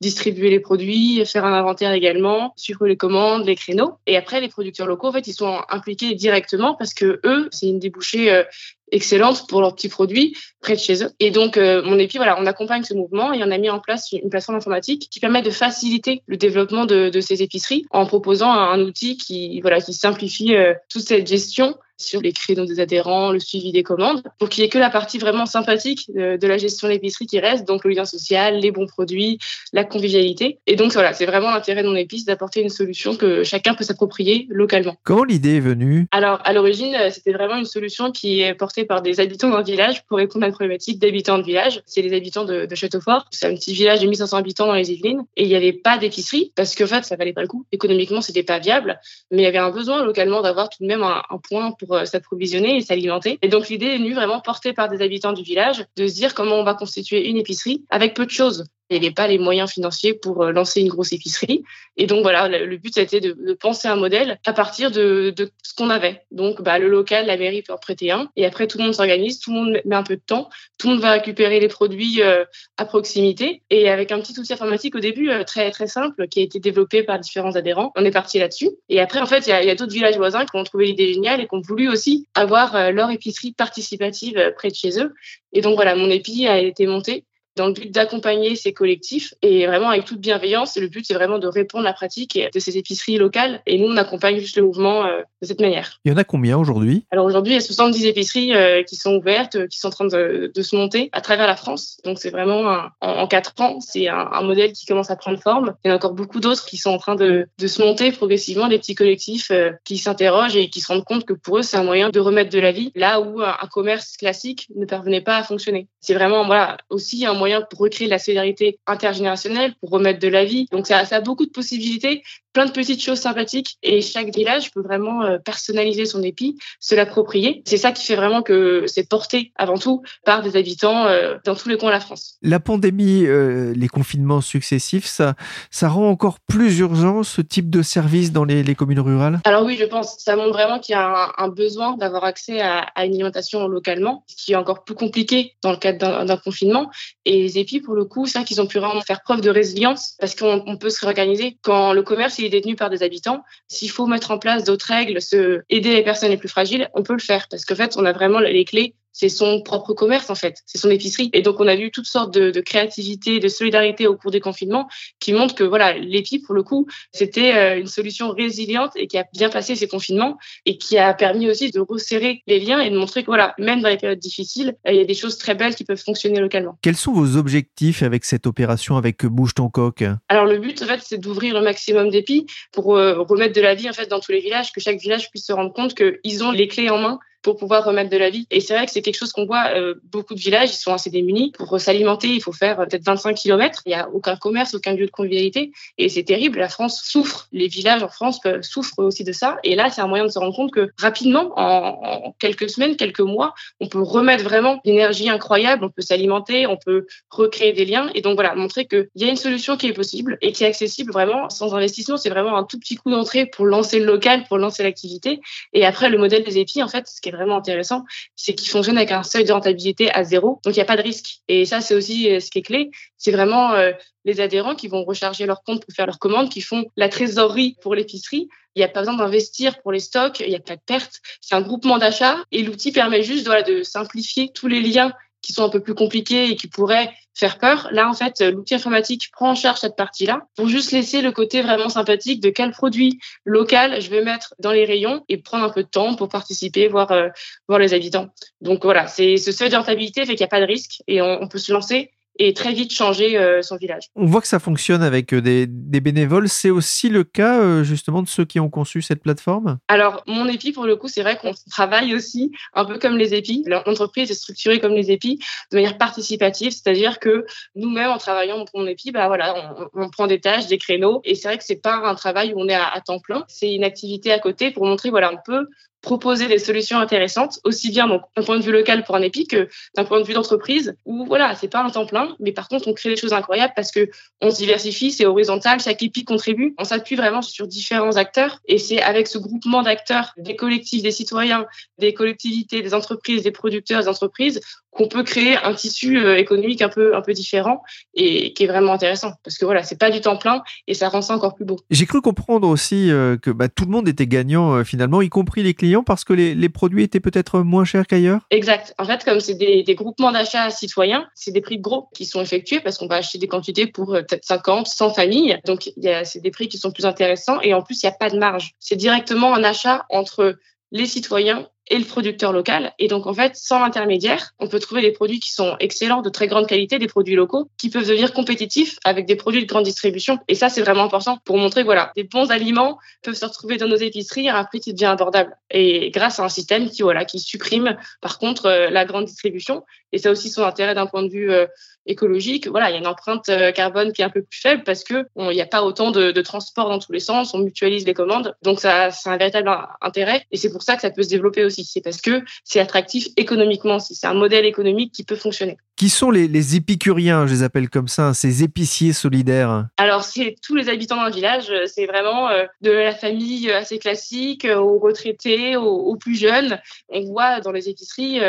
distribuer 0.02 0.50
les 0.50 0.60
produits, 0.60 1.24
faire 1.34 1.46
un 1.46 1.54
inventaire 1.54 1.92
également, 1.92 2.54
suivre 2.56 2.88
les 2.88 2.96
commandes, 2.96 3.46
les 3.46 3.56
créneaux. 3.56 3.96
Et 4.08 4.16
après, 4.16 4.40
les 4.40 4.48
producteurs 4.48 4.88
locaux, 4.88 5.08
en 5.08 5.12
fait, 5.12 5.28
ils 5.28 5.34
sont 5.34 5.62
impliqués 5.70 6.16
directement 6.16 6.76
parce 6.76 6.94
que 6.94 7.20
eux, 7.26 7.50
c'est 7.52 7.68
une 7.68 7.80
débouchée 7.80 8.32
euh, 8.32 8.44
excellente 8.92 9.48
pour 9.50 9.60
leurs 9.60 9.76
petits 9.76 9.90
produits 9.90 10.38
près 10.62 10.76
de 10.76 10.80
chez 10.80 11.04
eux. 11.04 11.10
Et 11.20 11.32
donc, 11.32 11.58
euh, 11.58 11.82
mon 11.84 12.00
épi, 12.00 12.18
voilà, 12.18 12.40
on 12.40 12.46
accompagne 12.46 12.84
ce 12.84 12.94
mouvement 12.94 13.34
et 13.34 13.44
on 13.44 13.52
a 13.52 13.58
mis 13.58 13.70
en 13.70 13.80
place 13.80 14.12
une 14.12 14.30
plateforme 14.30 14.58
informatique 14.58 15.10
qui 15.12 15.20
permet 15.20 15.42
de 15.42 15.50
faciliter 15.50 16.22
le 16.28 16.38
développement 16.38 16.86
de, 16.86 17.12
ces 17.20 17.42
épiceries 17.42 17.86
en 17.92 18.06
proposant 18.06 18.52
un, 18.52 18.72
un 18.72 18.82
outil 18.82 19.18
qui, 19.18 19.60
voilà, 19.62 19.82
qui 19.82 19.94
simplifie 19.94 20.56
euh, 20.56 20.74
toute 20.90 21.02
cette 21.02 21.28
gestion 21.28 21.76
sur 22.04 22.22
les 22.22 22.32
créneaux 22.32 22.66
des 22.66 22.80
adhérents, 22.80 23.32
le 23.32 23.40
suivi 23.40 23.72
des 23.72 23.84
commandes, 23.84 24.24
pour 24.40 24.50
qu'il 24.50 24.62
n'y 24.62 24.68
ait 24.68 24.70
que 24.70 24.78
la 24.78 24.90
partie 24.90 25.18
vraiment 25.18 25.46
sympathique 25.46 26.12
de, 26.14 26.38
de 26.38 26.48
la 26.48 26.58
gestion 26.58 26.88
de 26.88 26.94
l'épicerie 26.94 27.26
qui 27.26 27.40
reste, 27.40 27.68
donc 27.68 27.84
le 27.84 27.92
lien 27.92 28.06
social, 28.06 28.60
les 28.60 28.72
bons 28.72 28.88
produits, 28.88 29.40
la 29.72 29.84
convivialité. 29.84 30.60
Et 30.68 30.76
donc 30.76 30.92
voilà, 30.94 31.14
c'est 31.14 31.26
vraiment 31.26 31.52
l'intérêt 31.52 31.84
de 31.84 31.88
mon 31.88 31.96
épice 31.96 32.26
d'apporter 32.26 32.62
une 32.62 32.70
solution 32.70 33.16
que 33.16 33.44
chacun 33.44 33.74
peut 33.74 33.84
s'approprier 33.84 34.48
localement. 34.50 34.96
Comment 35.04 35.24
l'idée 35.24 35.58
est 35.58 35.62
venue? 35.62 36.08
Alors, 36.12 36.40
à 36.44 36.54
l'origine, 36.54 36.96
euh, 36.96 37.10
c'était 37.10 37.34
vraiment 37.34 37.56
une 37.56 37.66
solution 37.66 38.12
qui 38.12 38.42
est 38.42 38.54
portée 38.54 38.86
par 38.86 39.02
des 39.02 39.20
habitants 39.20 39.50
d'un 39.50 39.62
village 39.62 40.04
pour 40.06 40.18
répondre 40.18 40.46
à 40.46 40.48
une 40.48 40.54
problématique 40.54 41.00
d'habitants 41.00 41.38
de 41.38 41.44
village. 41.44 41.82
C'est 41.86 42.02
les 42.02 42.16
habitants 42.16 42.46
de, 42.46 42.66
de 42.66 42.76
Châteaufort. 42.76 43.26
C'est 43.32 43.48
un 43.48 43.56
petit 43.56 43.74
village 43.74 44.02
de 44.02 44.08
1500 44.08 44.38
habitants 44.38 44.68
dans 44.68 44.74
les 44.74 44.92
Yvelines. 44.92 45.24
Et 45.38 45.44
il 45.44 45.50
n'y 45.50 45.56
avait 45.56 45.74
pas 45.74 45.98
d'épicerie 45.98 46.52
parce 46.56 46.76
qu'en 46.76 46.88
fait, 46.88 47.04
ça 47.04 47.16
valait 47.16 47.34
pas 47.34 47.42
le 47.42 47.48
coup. 47.48 47.66
Économiquement, 47.72 48.22
c'était 48.22 48.44
pas 48.44 48.60
viable. 48.60 49.00
Mais 49.32 49.40
il 49.40 49.44
y 49.44 49.48
avait 49.48 49.58
un 49.58 49.72
besoin 49.72 50.04
localement 50.04 50.42
d'avoir 50.42 50.70
tout 50.70 50.84
de 50.84 50.88
même 50.88 51.04
un, 51.04 51.22
un 51.30 51.38
point 51.38 51.72
pour 51.72 51.93
euh, 51.94 52.06
s'approvisionner 52.06 52.78
et 52.78 52.82
s'alimenter. 52.82 53.40
Et 53.42 53.48
donc, 53.48 53.70
l'idée 53.70 53.88
est 53.88 53.98
venue 53.98 54.14
vraiment 54.14 54.40
portée 54.40 54.74
par 54.74 54.90
des 54.90 55.02
habitants 55.02 55.34
du 55.34 55.44
village 55.44 55.86
de 55.96 56.08
se 56.08 56.14
dire 56.14 56.34
comment 56.34 56.56
on 56.56 56.64
va 56.64 56.74
constituer 56.74 57.28
une 57.28 57.38
épicerie 57.38 57.84
avec 57.90 58.14
peu 58.14 58.26
de 58.26 58.32
choses. 58.32 58.66
Il 58.94 59.00
n'y 59.00 59.06
avait 59.08 59.14
pas 59.14 59.28
les 59.28 59.38
moyens 59.38 59.72
financiers 59.72 60.14
pour 60.14 60.44
euh, 60.44 60.52
lancer 60.52 60.82
une 60.82 60.88
grosse 60.88 61.14
épicerie. 61.14 61.64
Et 61.98 62.08
donc 62.08 62.24
voilà, 62.24 62.48
le, 62.48 62.78
but 62.78 62.94
c'était 62.94 63.20
de, 63.20 63.34
de 63.34 63.54
penser 63.54 63.88
un 63.88 63.96
modèle 63.96 64.40
à 64.46 64.54
partir 64.54 64.92
de, 64.92 65.34
ce 65.38 65.74
qu'on 65.76 65.90
avait. 65.90 66.24
Donc 66.32 66.62
bah, 66.62 66.80
le 66.80 66.90
local, 66.90 67.26
la 67.28 67.38
mairie 67.38 67.62
peut 67.62 67.74
en 67.74 67.78
prêter 67.78 68.12
un. 68.12 68.30
Et 68.36 68.46
après, 68.46 68.68
tout 68.68 68.78
le 68.78 68.86
monde 68.86 68.94
s'organise, 68.94 69.40
tout 69.40 69.52
le 69.52 69.58
monde 69.58 69.82
met 69.86 69.96
un 69.96 70.04
peu 70.04 70.16
de 70.16 70.22
temps, 70.26 70.50
tout 70.78 70.88
le 70.88 70.94
monde 70.94 71.02
va 71.02 71.12
récupérer 71.12 71.60
les 71.60 71.68
produits 71.68 72.22
euh, 72.22 72.46
à 72.78 72.86
proximité. 72.86 73.62
Et 73.70 73.90
avec 73.90 74.12
un 74.12 74.20
petit 74.20 74.40
outil 74.40 74.54
informatique 74.54 74.96
au 74.96 75.00
début 75.00 75.30
euh, 75.30 75.44
très 75.44 75.70
très 75.72 75.88
simple 75.88 76.28
qui 76.28 76.40
a 76.40 76.44
été 76.44 76.60
développé 76.60 77.04
par 77.04 77.20
différents 77.20 77.56
adhérents, 77.56 77.92
on 77.96 78.06
est 78.06 78.12
parti 78.12 78.40
là-dessus. 78.40 78.70
Et 78.90 79.00
après, 79.00 79.20
en 79.20 79.26
fait, 79.26 79.46
il 79.48 79.50
y 79.50 79.70
a, 79.70 79.76
d'autres 79.76 79.94
villages 79.94 80.18
voisins 80.18 80.46
qui 80.46 80.56
ont 80.56 80.64
trouvé 80.64 80.86
l'idée 80.86 81.14
géniale 81.14 81.42
et 81.42 81.48
qui 81.48 81.56
ont 81.56 81.62
voulu 81.62 81.90
aussi 81.90 82.28
avoir 82.34 82.92
leur 82.92 83.12
épicerie 83.12 83.54
participative 83.54 84.54
près 84.56 84.70
de 84.70 84.76
chez 84.76 85.00
eux. 85.00 85.14
Et 85.54 85.62
donc 85.62 85.76
voilà, 85.76 85.96
mon 85.96 86.10
épi 86.10 86.48
a 86.48 86.60
été 86.60 86.88
monté 86.88 87.26
dans 87.56 87.68
le 87.68 87.74
but 87.74 87.92
d'accompagner 87.92 88.56
ces 88.56 88.74
collectifs 88.74 89.34
et 89.42 89.68
vraiment 89.68 89.90
avec 89.90 90.06
toute 90.06 90.20
bienveillance. 90.20 90.78
Et 90.78 90.82
le 90.82 90.88
but, 90.88 91.06
c'est 91.06 91.14
vraiment 91.14 91.40
de 91.40 91.48
répondre 91.48 91.86
à 91.86 91.90
la 91.90 91.94
pratique 91.94 92.40
de 92.54 92.60
ces 92.60 92.78
épiceries 92.78 93.18
locales. 93.18 93.62
Et 93.66 93.78
nous, 93.78 93.88
on 93.88 93.98
accompagne 93.98 94.40
juste 94.40 94.58
le 94.58 94.64
mouvement 94.64 95.06
euh, 95.06 95.22
de 95.42 95.48
cette 95.48 95.62
manière. 95.62 96.00
Il 96.06 96.12
y 96.12 96.16
en 96.16 96.18
a 96.18 96.24
combien 96.24 96.58
aujourd'hui? 96.58 97.06
Alors 97.12 97.26
aujourd'hui, 97.26 97.54
il 97.54 97.56
y 97.56 97.58
a 97.58 97.62
70 97.62 98.06
épiceries 98.06 98.54
euh, 98.54 98.84
qui 98.84 98.96
sont 98.96 99.16
ouvertes, 99.16 99.56
euh, 99.56 99.68
qui 99.68 99.78
sont 99.80 99.88
en 99.88 99.92
train 99.92 100.06
de, 100.06 100.52
de, 100.54 100.62
se 100.62 100.76
monter 100.76 101.10
à 101.12 101.22
travers 101.22 101.48
la 101.48 101.56
France. 101.56 102.00
Donc 102.04 102.20
c'est 102.20 102.30
vraiment 102.30 102.70
un, 102.70 102.92
en, 103.02 103.28
quatre 103.28 103.54
ans, 103.62 103.80
c'est 103.80 104.08
un, 104.08 104.30
un, 104.32 104.42
modèle 104.42 104.74
qui 104.74 104.86
commence 104.86 105.12
à 105.12 105.16
prendre 105.16 105.40
forme. 105.40 105.76
Il 105.84 105.90
y 105.90 105.92
en 105.92 105.94
a 105.94 105.98
encore 105.98 106.14
beaucoup 106.14 106.40
d'autres 106.40 106.66
qui 106.66 106.78
sont 106.78 106.90
en 106.90 106.98
train 106.98 107.16
de, 107.16 107.48
de 107.60 107.68
se 107.68 107.82
monter 107.82 108.12
progressivement, 108.12 108.68
des 108.68 108.80
petits 108.80 108.96
collectifs 108.96 109.52
qui 109.84 109.98
s'interrogent 109.98 110.56
et 110.56 110.70
qui 110.70 110.82
se 110.82 110.88
rendent 110.88 111.04
compte 111.04 111.26
que 111.26 111.34
pour 111.34 111.58
eux, 111.58 111.62
c'est 111.62 111.78
un 111.78 111.84
moyen 111.84 112.10
de 112.10 112.20
remettre 112.20 112.50
de 112.50 112.60
la 112.60 112.72
vie 112.72 112.92
là 112.96 113.20
où 113.22 113.42
un, 113.42 113.56
un 113.62 113.68
commerce 113.68 114.18
classique 114.18 114.68
ne 114.76 114.86
parvenait 114.86 115.22
pas 115.22 115.38
à 115.38 115.44
fonctionner. 115.44 115.88
C'est 116.00 116.14
vraiment 116.14 116.46
voilà 116.46 116.78
aussi 116.90 117.26
un 117.26 117.34
moyen 117.34 117.43
pour 117.70 117.80
recréer 117.80 118.08
la 118.08 118.20
solidarité 118.20 118.80
intergénérationnelle, 118.88 119.76
pour 119.80 119.90
remettre 119.90 120.20
de 120.20 120.28
la 120.28 120.46
vie. 120.46 120.66
Donc 120.72 120.88
ça, 120.88 121.00
a 121.00 121.22
beaucoup 121.22 121.46
de 121.46 121.52
possibilités 121.52 122.24
plein 122.54 122.66
de 122.66 122.72
petites 122.72 123.02
choses 123.02 123.20
sympathiques 123.20 123.78
et 123.84 124.02
chaque 124.02 124.34
village 124.34 124.72
peut 124.72 124.82
vraiment 124.82 125.24
euh, 125.24 125.38
personnaliser 125.40 126.06
son 126.06 126.22
épi, 126.24 126.58
se 126.80 126.96
l'approprier. 126.96 127.64
C'est 127.66 127.78
ça 127.78 127.92
qui 127.92 128.06
fait 128.06 128.16
vraiment 128.16 128.42
que 128.42 128.86
c'est 128.88 129.08
porté 129.08 129.52
avant 129.56 129.78
tout 129.78 130.04
par 130.26 130.42
des 130.44 130.56
habitants 130.56 131.08
euh, 131.08 131.38
dans 131.46 131.56
tous 131.56 131.70
les 131.70 131.78
coins 131.78 131.90
de 131.90 131.94
la 131.94 132.00
France. 132.00 132.38
La 132.42 132.60
pandémie, 132.60 133.26
euh, 133.26 133.74
les 133.76 133.88
confinements 133.88 134.42
successifs, 134.42 135.06
ça, 135.06 135.36
ça 135.72 135.90
rend 135.90 136.10
encore 136.10 136.40
plus 136.40 136.80
urgent 136.80 137.24
ce 137.24 137.42
type 137.42 137.70
de 137.70 137.82
service 137.82 138.32
dans 138.32 138.46
les, 138.46 138.64
les 138.64 138.76
communes 138.76 139.00
rurales? 139.00 139.40
Alors 139.46 139.66
oui, 139.66 139.76
je 139.80 139.86
pense. 139.86 140.18
Ça 140.20 140.36
montre 140.36 140.54
vraiment 140.54 140.80
qu'il 140.80 140.94
y 140.94 140.96
a 140.96 141.08
un, 141.08 141.46
un 141.46 141.48
besoin 141.48 141.98
d'avoir 141.98 142.24
accès 142.24 142.62
à, 142.62 142.80
à, 142.80 143.06
une 143.06 143.14
alimentation 143.14 143.68
localement, 143.68 144.24
ce 144.28 144.46
qui 144.46 144.54
est 144.54 144.56
encore 144.56 144.84
plus 144.84 144.96
compliqué 144.96 145.54
dans 145.64 145.72
le 145.72 145.78
cadre 145.78 146.26
d'un 146.26 146.38
confinement. 146.38 146.90
Et 147.26 147.42
les 147.42 147.58
épis, 147.58 147.80
pour 147.80 147.96
le 147.96 148.06
coup, 148.06 148.26
c'est 148.26 148.44
qu'ils 148.44 148.62
ont 148.62 148.68
pu 148.68 148.80
vraiment 148.80 149.02
faire 149.02 149.22
preuve 149.22 149.42
de 149.42 149.50
résilience 149.50 150.16
parce 150.20 150.36
qu'on 150.36 150.78
peut 150.78 150.90
se 150.90 151.00
réorganiser. 151.02 151.58
Quand 151.62 151.94
le 151.94 152.04
commerce 152.04 152.40
détenu 152.50 152.76
par 152.76 152.90
des 152.90 153.04
habitants, 153.04 153.44
s'il 153.68 153.90
faut 153.90 154.08
mettre 154.08 154.32
en 154.32 154.38
place 154.38 154.64
d'autres 154.64 154.88
règles, 154.88 155.22
se 155.22 155.62
aider 155.70 155.94
les 155.94 156.04
personnes 156.04 156.30
les 156.30 156.38
plus 156.38 156.50
fragiles, 156.50 156.90
on 156.94 157.04
peut 157.04 157.14
le 157.14 157.20
faire. 157.20 157.48
Parce 157.50 157.66
qu'en 157.66 157.76
fait, 157.76 157.96
on 157.98 158.06
a 158.06 158.14
vraiment 158.14 158.40
les 158.40 158.66
clés 158.66 158.96
c'est 159.14 159.30
son 159.30 159.62
propre 159.62 159.94
commerce 159.94 160.30
en 160.30 160.36
fait, 160.36 160.58
c'est 160.66 160.78
son 160.78 160.90
épicerie. 160.90 161.30
Et 161.34 161.42
donc 161.42 161.60
on 161.60 161.68
a 161.68 161.76
vu 161.76 161.92
toutes 161.92 162.08
sortes 162.08 162.34
de, 162.34 162.50
de, 162.52 162.62
créativité, 162.62 163.40
de 163.40 163.48
solidarité 163.48 164.08
au 164.08 164.18
cours 164.18 164.32
des 164.32 164.40
confinements 164.40 164.88
qui 165.20 165.34
montrent 165.34 165.56
que 165.56 165.64
voilà, 165.64 165.94
l'épi 165.98 166.40
pour 166.40 166.56
le 166.56 166.64
coup, 166.64 166.88
c'était 167.12 167.56
euh, 167.56 167.80
une 167.80 167.88
solution 167.88 168.32
résiliente 168.32 168.92
et 168.96 169.08
qui 169.08 169.18
a 169.18 169.26
bien 169.34 169.50
passé 169.50 169.76
ces 169.76 169.88
confinements 169.88 170.38
et 170.66 170.78
qui 170.78 170.98
a 170.98 171.14
permis 171.14 171.50
aussi 171.50 171.72
de 171.72 171.80
resserrer 171.80 172.42
les 172.48 172.60
liens 172.60 172.80
et 172.80 172.90
de 172.90 172.98
montrer 172.98 173.22
que 173.22 173.28
voilà, 173.28 173.54
même 173.60 173.82
dans 173.82 173.90
les 173.90 173.98
périodes 173.98 174.20
difficiles, 174.20 174.76
euh, 174.88 174.92
il 174.92 174.98
y 174.98 175.02
a 175.02 175.06
des 175.06 175.14
choses 175.14 175.38
très 175.38 175.56
belles 175.56 175.76
qui 175.76 175.84
peuvent 175.84 176.04
fonctionner 176.04 176.40
localement. 176.40 176.78
Quels 176.82 176.98
sont 176.98 177.14
vos 177.14 177.38
objectifs 177.38 178.04
avec 178.04 178.26
cette 178.26 178.48
opération 178.48 178.98
avec 178.98 179.26
Bouge 179.26 179.54
ton 179.54 179.70
coq? 179.70 180.04
Alors 180.28 180.46
le 180.46 180.58
but 180.58 180.82
en 180.82 180.88
fait, 180.88 181.02
c'est 181.04 181.20
d'ouvrir 181.20 181.54
le 181.54 181.62
maximum 181.62 182.10
d'épis 182.10 182.48
pour 182.72 182.98
euh, 182.98 183.22
remettre 183.22 183.54
de 183.54 183.62
la 183.62 183.76
vie 183.76 183.90
en 183.90 183.94
fait 183.94 184.08
dans 184.08 184.20
tous 184.20 184.32
les 184.32 184.42
villages, 184.42 184.72
que 184.72 184.82
chaque 184.82 185.00
village 185.00 185.30
puisse 185.30 185.46
se 185.46 185.54
rendre 185.54 185.72
compte 185.72 185.94
qu'ils 185.94 186.44
ont 186.44 186.52
les 186.52 186.68
clés 186.68 186.90
en 186.90 186.98
main 186.98 187.20
pour 187.44 187.58
pouvoir 187.58 187.84
remettre 187.84 188.10
de 188.10 188.18
la 188.18 188.30
vie. 188.30 188.48
Et 188.50 188.62
c'est 188.62 188.74
vrai 188.74 188.86
que 188.86 188.92
c'est 188.92 189.02
quelque 189.02 189.18
chose 189.18 189.34
qu'on 189.34 189.46
voit, 189.46 189.76
euh, 189.76 189.96
beaucoup 190.12 190.34
de 190.34 190.40
villages, 190.40 190.70
ils 190.72 190.78
sont 190.78 190.94
assez 190.94 191.10
démunis. 191.10 191.52
Pour 191.52 191.80
s'alimenter, 191.80 192.30
il 192.30 192.42
faut 192.42 192.54
faire 192.54 192.80
euh, 192.80 192.86
peut-être 192.86 193.06
25 193.06 193.36
km. 193.36 193.82
Il 193.86 193.90
n'y 193.90 193.96
a 193.96 194.10
aucun 194.10 194.38
commerce, 194.38 194.74
aucun 194.74 194.94
lieu 194.94 195.06
de 195.06 195.12
convivialité. 195.12 195.72
Et 195.98 196.10
c'est 196.10 196.24
terrible. 196.24 196.60
La 196.60 196.70
France 196.70 197.04
souffre. 197.04 197.48
Les 197.52 197.68
villages 197.68 198.02
en 198.02 198.08
France 198.08 198.40
souffrent 198.62 199.00
aussi 199.00 199.24
de 199.24 199.34
ça. 199.34 199.58
Et 199.64 199.76
là, 199.76 199.90
c'est 199.90 200.02
un 200.02 200.08
moyen 200.08 200.24
de 200.24 200.30
se 200.30 200.40
rendre 200.40 200.56
compte 200.56 200.72
que 200.72 200.92
rapidement, 200.98 201.52
en, 201.58 202.34
quelques 202.40 202.70
semaines, 202.70 202.96
quelques 202.96 203.20
mois, 203.20 203.54
on 203.82 203.88
peut 203.88 204.02
remettre 204.02 204.44
vraiment 204.44 204.80
l'énergie 204.86 205.30
incroyable. 205.30 205.84
On 205.84 205.90
peut 205.90 206.02
s'alimenter, 206.02 206.66
on 206.66 206.78
peut 206.78 207.06
recréer 207.30 207.74
des 207.74 207.86
liens. 207.86 208.10
Et 208.16 208.22
donc 208.22 208.36
voilà, 208.36 208.56
montrer 208.56 208.86
qu'il 208.86 209.10
y 209.16 209.26
a 209.26 209.30
une 209.30 209.36
solution 209.36 209.76
qui 209.76 209.88
est 209.88 209.94
possible 209.94 210.38
et 210.42 210.54
qui 210.54 210.64
est 210.64 210.68
accessible 210.68 211.12
vraiment 211.12 211.50
sans 211.50 211.76
investissement. 211.76 212.16
C'est 212.16 212.30
vraiment 212.30 212.56
un 212.56 212.64
tout 212.64 212.80
petit 212.80 212.96
coup 212.96 213.12
d'entrée 213.12 213.46
pour 213.46 213.66
lancer 213.66 214.00
le 214.00 214.06
local, 214.06 214.46
pour 214.48 214.58
lancer 214.58 214.82
l'activité. 214.84 215.42
Et 215.74 215.86
après, 215.86 216.10
le 216.10 216.18
modèle 216.18 216.44
des 216.44 216.58
épis, 216.58 216.82
en 216.82 216.88
fait, 216.88 217.08
ce 217.08 217.20
qui 217.20 217.30
est 217.30 217.33
vraiment 217.34 217.58
intéressant, 217.58 218.04
c'est 218.36 218.54
qu'il 218.54 218.70
fonctionne 218.70 218.98
avec 218.98 219.12
un 219.12 219.24
seuil 219.24 219.44
de 219.44 219.52
rentabilité 219.52 220.12
à 220.12 220.24
zéro. 220.24 220.60
Donc, 220.64 220.74
il 220.76 220.78
n'y 220.78 220.82
a 220.82 220.86
pas 220.86 220.98
de 220.98 221.02
risque. 221.02 221.40
Et 221.48 221.66
ça, 221.66 221.82
c'est 221.82 221.96
aussi 221.96 222.30
euh, 222.30 222.40
ce 222.40 222.50
qui 222.50 222.60
est 222.60 222.64
clé. 222.64 222.92
C'est 223.18 223.32
vraiment 223.32 223.74
euh, 223.74 223.92
les 224.26 224.40
adhérents 224.40 224.76
qui 224.76 224.88
vont 224.88 225.04
recharger 225.04 225.46
leur 225.46 225.64
compte 225.64 225.86
pour 225.86 225.94
faire 225.94 226.06
leurs 226.06 226.20
commandes, 226.20 226.50
qui 226.50 226.62
font 226.62 226.86
la 226.96 227.10
trésorerie 227.10 227.78
pour 227.82 227.96
l'épicerie. 227.96 228.48
Il 228.76 228.80
n'y 228.80 228.86
a 228.86 228.90
pas 228.90 229.02
besoin 229.02 229.16
d'investir 229.16 229.82
pour 229.82 229.92
les 229.92 230.00
stocks, 230.00 230.40
il 230.40 230.50
n'y 230.50 230.56
a 230.56 230.60
pas 230.60 230.76
de 230.76 230.82
perte. 230.86 231.20
C'est 231.42 231.56
un 231.56 231.62
groupement 231.62 232.00
d'achat 232.00 232.38
et 232.52 232.64
l'outil 232.64 232.92
permet 232.92 233.22
juste 233.22 233.48
de 233.48 233.84
simplifier 233.84 234.52
tous 234.52 234.68
les 234.68 234.82
liens 234.82 235.14
qui 235.44 235.54
sont 235.54 235.64
un 235.64 235.70
peu 235.70 235.82
plus 235.82 235.94
compliqués 235.94 236.50
et 236.50 236.56
qui 236.56 236.68
pourraient 236.68 237.14
faire 237.34 237.58
peur. 237.58 237.90
Là, 237.92 238.10
en 238.10 238.14
fait, 238.14 238.42
l'outil 238.42 238.76
informatique 238.76 239.30
prend 239.32 239.52
en 239.52 239.56
charge 239.56 239.80
cette 239.80 239.96
partie-là 239.96 240.42
pour 240.56 240.68
juste 240.68 240.92
laisser 240.92 241.22
le 241.22 241.32
côté 241.32 241.62
vraiment 241.62 241.90
sympathique 241.90 242.42
de 242.42 242.50
quel 242.50 242.72
produit 242.72 243.20
local 243.46 244.02
je 244.02 244.10
vais 244.10 244.24
mettre 244.24 244.54
dans 244.60 244.72
les 244.72 244.86
rayons 244.86 245.24
et 245.30 245.38
prendre 245.38 245.66
un 245.66 245.70
peu 245.70 245.84
de 245.84 245.90
temps 245.90 246.16
pour 246.16 246.30
participer, 246.30 246.88
voir, 246.88 247.12
euh, 247.12 247.30
voir 247.68 247.80
les 247.80 247.94
habitants. 247.94 248.28
Donc 248.62 248.84
voilà, 248.84 249.08
c'est 249.08 249.38
ce 249.38 249.52
seuil 249.52 249.70
de 249.70 249.76
rentabilité 249.76 250.22
fait 250.22 250.36
qu'il 250.36 250.44
n'y 250.44 250.44
a 250.44 250.48
pas 250.48 250.62
de 250.62 250.66
risque 250.66 251.02
et 251.08 251.22
on 251.22 251.48
peut 251.48 251.58
se 251.58 251.72
lancer 251.72 252.12
et 252.40 252.54
très 252.54 252.74
vite 252.74 252.94
changer 252.94 253.38
euh, 253.38 253.62
son 253.62 253.78
village. 253.78 254.04
On 254.16 254.26
voit 254.26 254.42
que 254.42 254.48
ça 254.48 254.60
fonctionne 254.60 255.04
avec 255.04 255.34
euh, 255.34 255.42
des, 255.42 255.68
des 255.68 256.02
bénévoles. 256.02 256.50
C'est 256.50 256.70
aussi 256.70 257.10
le 257.10 257.24
cas 257.24 257.60
euh, 257.60 257.84
justement 257.84 258.22
de 258.22 258.28
ceux 258.28 258.46
qui 258.46 258.60
ont 258.60 258.70
conçu 258.70 259.02
cette 259.02 259.22
plateforme? 259.22 259.78
Alors, 259.88 260.24
mon 260.28 260.48
épi, 260.48 260.72
pour 260.72 260.86
le 260.86 260.96
coup, 260.96 261.08
c'est 261.08 261.22
vrai 261.22 261.38
qu'on 261.38 261.54
travaille 261.70 262.16
aussi 262.16 262.52
un 262.74 262.86
peu 262.86 262.98
comme 262.98 263.18
les 263.18 263.34
épis. 263.34 263.64
L'entreprise 263.68 264.32
est 264.32 264.36
structurée 264.36 264.80
comme 264.80 264.94
les 264.94 265.12
épis 265.12 265.40
de 265.72 265.78
manière 265.78 265.98
participative, 265.98 266.72
c'est-à-dire 266.72 267.20
que 267.20 267.46
nous-mêmes, 267.76 268.10
en 268.10 268.18
travaillant 268.18 268.66
pour 268.66 268.80
mon 268.80 268.88
épi, 268.88 269.12
bah 269.12 269.28
voilà, 269.28 269.56
on, 269.94 270.04
on, 270.04 270.10
prend 270.10 270.28
des 270.28 270.40
tâches, 270.40 270.68
des 270.68 270.78
créneaux, 270.78 271.22
et 271.24 271.36
c'est 271.36 271.48
vrai 271.48 271.58
que 271.58 271.64
c'est 271.64 271.82
pas 271.82 271.96
un 271.96 272.16
travail 272.16 272.54
où 272.54 272.60
on 272.60 272.68
est 272.68 272.74
à, 272.74 272.88
à 272.88 273.02
temps 273.02 273.20
plein. 273.20 273.46
C'est 273.48 273.74
une 273.74 273.84
activité 273.84 274.32
à 274.32 274.40
côté 274.40 274.72
pour 274.72 274.86
montrer, 274.86 275.10
voilà, 275.10 275.32
on 275.32 275.40
peut 275.46 275.68
proposer 276.04 276.48
des 276.48 276.60
solutions 276.60 277.00
intéressantes, 277.00 277.60
aussi 277.64 277.90
bien 277.90 278.08
d'un 278.08 278.44
point 278.44 278.60
de 278.60 278.64
vue 278.64 278.74
local 278.74 279.04
pour 279.06 279.16
un 279.16 279.22
épi 279.22 279.48
que 279.48 279.70
d'un 279.96 280.04
point 280.04 280.20
de 280.20 280.26
vue 280.26 280.34
d'entreprise, 280.34 280.96
où 281.06 281.26
voilà, 281.26 281.56
c'est 281.56 281.70
pas 281.70 281.82
un 281.82 281.90
temps 281.90 282.06
plein, 282.06 282.36
mais 282.40 282.52
par 282.52 282.68
contre 282.68 282.88
on 282.88 282.94
crée 282.94 283.10
des 283.10 283.16
choses 283.16 283.34
incroyables 283.34 283.74
parce 283.76 283.92
que 283.92 284.10
on 284.42 284.52
se 284.52 284.58
diversifie, 284.58 285.12
c'est 285.12 285.26
horizontal, 285.26 285.80
chaque 285.80 286.04
épi 286.04 286.26
contribue, 286.26 286.76
on 286.78 286.84
s'appuie 286.84 287.16
vraiment 287.16 287.42
sur 287.42 287.68
différents 287.68 288.18
acteurs 288.18 288.60
et 288.68 288.78
c'est 288.78 289.02
avec 289.02 289.28
ce 289.28 289.38
groupement 289.38 289.82
d'acteurs, 289.82 290.34
des 290.38 290.58
collectifs, 290.58 291.02
des 291.02 291.12
citoyens, 291.12 291.66
des 291.98 292.14
collectivités, 292.14 292.82
des 292.82 292.94
entreprises, 292.94 293.42
des 293.42 293.52
producteurs, 293.52 294.02
des 294.02 294.10
entreprises, 294.10 294.60
qu'on 294.92 295.08
peut 295.08 295.24
créer 295.24 295.56
un 295.58 295.74
tissu 295.74 296.20
euh, 296.20 296.38
économique 296.38 296.82
un 296.82 296.90
peu 296.90 297.16
un 297.16 297.22
peu 297.22 297.34
différent 297.34 297.82
et 298.14 298.54
qui 298.54 298.66
est 298.66 298.68
vraiment 298.68 298.94
intéressant. 298.94 299.34
Parce 299.44 299.58
que 299.58 299.66
voilà 299.66 299.84
c'est 299.84 299.98
pas 299.98 300.12
du 300.12 300.20
temps 300.20 300.38
plein 300.38 300.62
et 300.88 300.94
ça 300.94 301.08
rend 301.08 301.22
ça 301.22 301.34
encore 301.34 301.56
plus 301.56 301.66
beau. 301.66 301.80
J'ai 301.90 302.06
cru 302.06 302.22
comprendre 302.22 302.68
aussi 302.68 303.10
euh, 303.10 303.38
que 303.38 303.50
bah, 303.50 303.70
tout 303.70 303.86
le 303.86 303.92
monde 303.92 304.08
était 304.10 304.28
gagnant 304.28 304.74
euh, 304.74 304.84
finalement, 304.84 305.22
y 305.22 305.30
compris 305.30 305.64
les 305.64 305.74
clients 305.74 305.93
parce 306.02 306.24
que 306.24 306.34
les, 306.34 306.70
produits 306.70 307.04
étaient 307.04 307.20
peut-être 307.20 307.60
moins 307.60 307.86
chers 307.86 308.08
qu'ailleurs? 308.08 308.42
Exact. 308.50 308.96
En 308.98 309.06
fait, 309.06 309.24
comme 309.24 309.40
c'est 309.40 309.54
des, 309.54 309.84
groupements 309.96 310.32
d'achat 310.32 310.72
citoyens, 310.72 311.28
c'est 311.36 311.52
des 311.52 311.62
prix 311.62 311.78
gros 311.78 312.10
qui 312.16 312.26
sont 312.26 312.42
effectués 312.42 312.80
parce 312.80 312.98
qu'on 312.98 313.08
va 313.08 313.18
acheter 313.18 313.38
des 313.38 313.48
quantités 313.48 313.86
pour 313.86 314.14
peut-être 314.14 314.46
50, 314.46 314.88
100 314.88 315.14
familles. 315.14 315.60
Donc 315.66 315.92
c'est 316.24 316.42
des 316.42 316.52
prix 316.52 316.70
qui 316.70 316.78
sont 316.78 316.92
plus 316.92 317.06
intéressants 317.06 317.62
et 317.62 317.74
en 317.74 317.82
plus 317.84 318.02
il 318.02 318.06
y 318.06 318.10
a 318.10 318.14
pas 318.14 318.30
de 318.30 318.38
marge. 318.38 318.72
C'est 318.80 318.96
directement 318.96 319.54
un 319.54 319.64
achat 319.64 320.06
entre 320.10 320.56
les 320.92 321.06
citoyens 321.06 321.68
et 321.88 321.98
le 321.98 322.06
producteur 322.06 322.54
local. 322.54 322.94
Et 323.00 323.08
donc, 323.08 323.28
en 323.28 323.34
fait, 323.34 323.56
sans 323.56 323.84
intermédiaire, 323.84 324.54
on 324.60 324.68
peut 324.68 324.80
trouver 324.80 325.02
des 325.02 325.12
produits 325.12 325.40
qui 325.40 325.52
sont 325.52 325.76
excellents, 325.80 326.22
de 326.22 326.30
très 326.30 326.48
grande 326.48 326.68
qualité, 326.68 327.00
des 327.00 327.08
produits 327.08 327.36
locaux, 327.36 327.70
qui 327.78 327.90
peuvent 327.90 328.08
devenir 328.08 328.34
compétitifs 328.34 328.98
avec 329.04 329.26
des 329.26 329.36
produits 329.36 329.62
de 329.62 329.68
grande 329.68 329.84
distribution. 329.84 330.40
Et 330.48 330.56
ça, 330.56 330.70
c'est 330.70 330.82
vraiment 330.82 331.04
important 331.04 331.40
pour 331.46 331.58
montrer 331.58 331.84
voilà, 331.84 332.12
des 332.16 332.24
bons 332.24 332.52
aliments 332.52 332.98
peuvent 333.22 333.36
se 333.36 333.46
retrouver 333.46 333.78
dans 333.78 333.88
nos 333.88 333.96
épiceries 333.96 334.50
à 334.50 334.58
un 334.58 334.64
prix 334.64 334.80
qui 334.80 334.94
devient 334.94 335.06
abordable. 335.06 335.56
Et 335.72 336.12
grâce 336.12 336.40
à 336.40 336.44
un 336.44 336.50
système 336.50 336.90
qui, 336.90 337.02
voilà, 337.02 337.26
qui 337.26 337.40
supprime, 337.40 337.98
par 338.22 338.40
contre, 338.40 338.68
euh, 338.68 338.90
la 338.90 339.06
grande 339.06 339.26
distribution. 339.26 339.84
Et 340.12 340.18
ça 340.20 340.32
aussi 340.32 340.50
son 340.50 340.64
intérêt 340.64 340.94
d'un 340.94 341.08
point 341.08 341.24
de 341.24 341.30
vue 341.30 341.52
euh, 341.52 341.66
écologique. 342.06 342.68
Voilà, 342.68 342.90
il 342.90 342.94
y 342.94 342.96
a 342.96 343.00
une 343.00 343.08
empreinte 343.08 343.50
euh, 343.50 343.72
carbone 343.72 344.12
qui 344.12 344.22
est 344.22 344.26
un 344.26 344.30
peu 344.30 344.42
plus 344.42 344.60
faible 344.60 344.84
parce 344.84 345.04
que 345.04 345.26
il 345.38 345.50
n'y 345.50 345.62
a 345.62 345.66
pas 345.66 345.84
autant 345.84 346.12
de, 346.12 346.32
de, 346.32 346.42
transport 346.42 346.90
dans 346.90 347.00
tous 347.00 347.12
les 347.12 347.20
sens, 347.20 347.54
on 347.54 347.60
mutualise 347.60 348.06
les 348.06 348.14
commandes. 348.14 348.56
Donc 348.64 348.80
ça, 348.80 349.12
c'est 349.12 349.30
un 349.30 349.38
véritable 349.38 349.72
intérêt. 350.02 350.46
Et 350.52 350.58
c'est 350.58 350.72
pour 350.72 350.84
ça 350.84 350.96
que 350.96 351.02
ça 351.02 351.12
peut 351.12 351.24
se 351.24 351.30
développer 351.30 351.64
aussi. 351.64 351.84
C'est 351.86 352.02
parce 352.02 352.22
que 352.22 352.44
c'est 352.64 352.80
attractif 352.80 353.28
économiquement 353.38 353.96
aussi. 353.96 354.16
C'est 354.16 354.28
un 354.28 354.34
modèle 354.34 354.66
économique 354.66 355.14
qui 355.14 355.24
peut 355.24 355.36
fonctionner. 355.36 355.78
Qui 355.96 356.10
sont 356.10 356.32
les, 356.32 356.48
les, 356.48 356.76
épicuriens, 356.76 357.46
je 357.46 357.54
les 357.54 357.64
appelle 357.64 357.90
comme 357.90 358.08
ça, 358.08 358.34
ces 358.34 358.64
épiciers 358.64 359.14
solidaires? 359.14 359.86
Alors, 359.98 360.24
c'est 360.24 360.56
tous 360.64 360.76
les 360.76 360.90
habitants 360.90 361.18
d'un 361.18 361.30
village. 361.30 361.72
C'est 361.86 362.08
vraiment 362.08 362.50
euh, 362.50 362.66
de 362.82 362.92
la 362.92 363.14
famille 363.14 363.72
assez 363.72 364.00
classique 364.00 364.66
aux 364.66 364.98
retraités, 364.98 365.78
aux, 365.78 365.84
aux, 365.84 366.16
plus 366.16 366.36
jeunes. 366.36 366.80
On 367.10 367.22
voit 367.26 367.60
dans 367.60 367.72
les 367.72 367.90
épiceries 367.90 368.40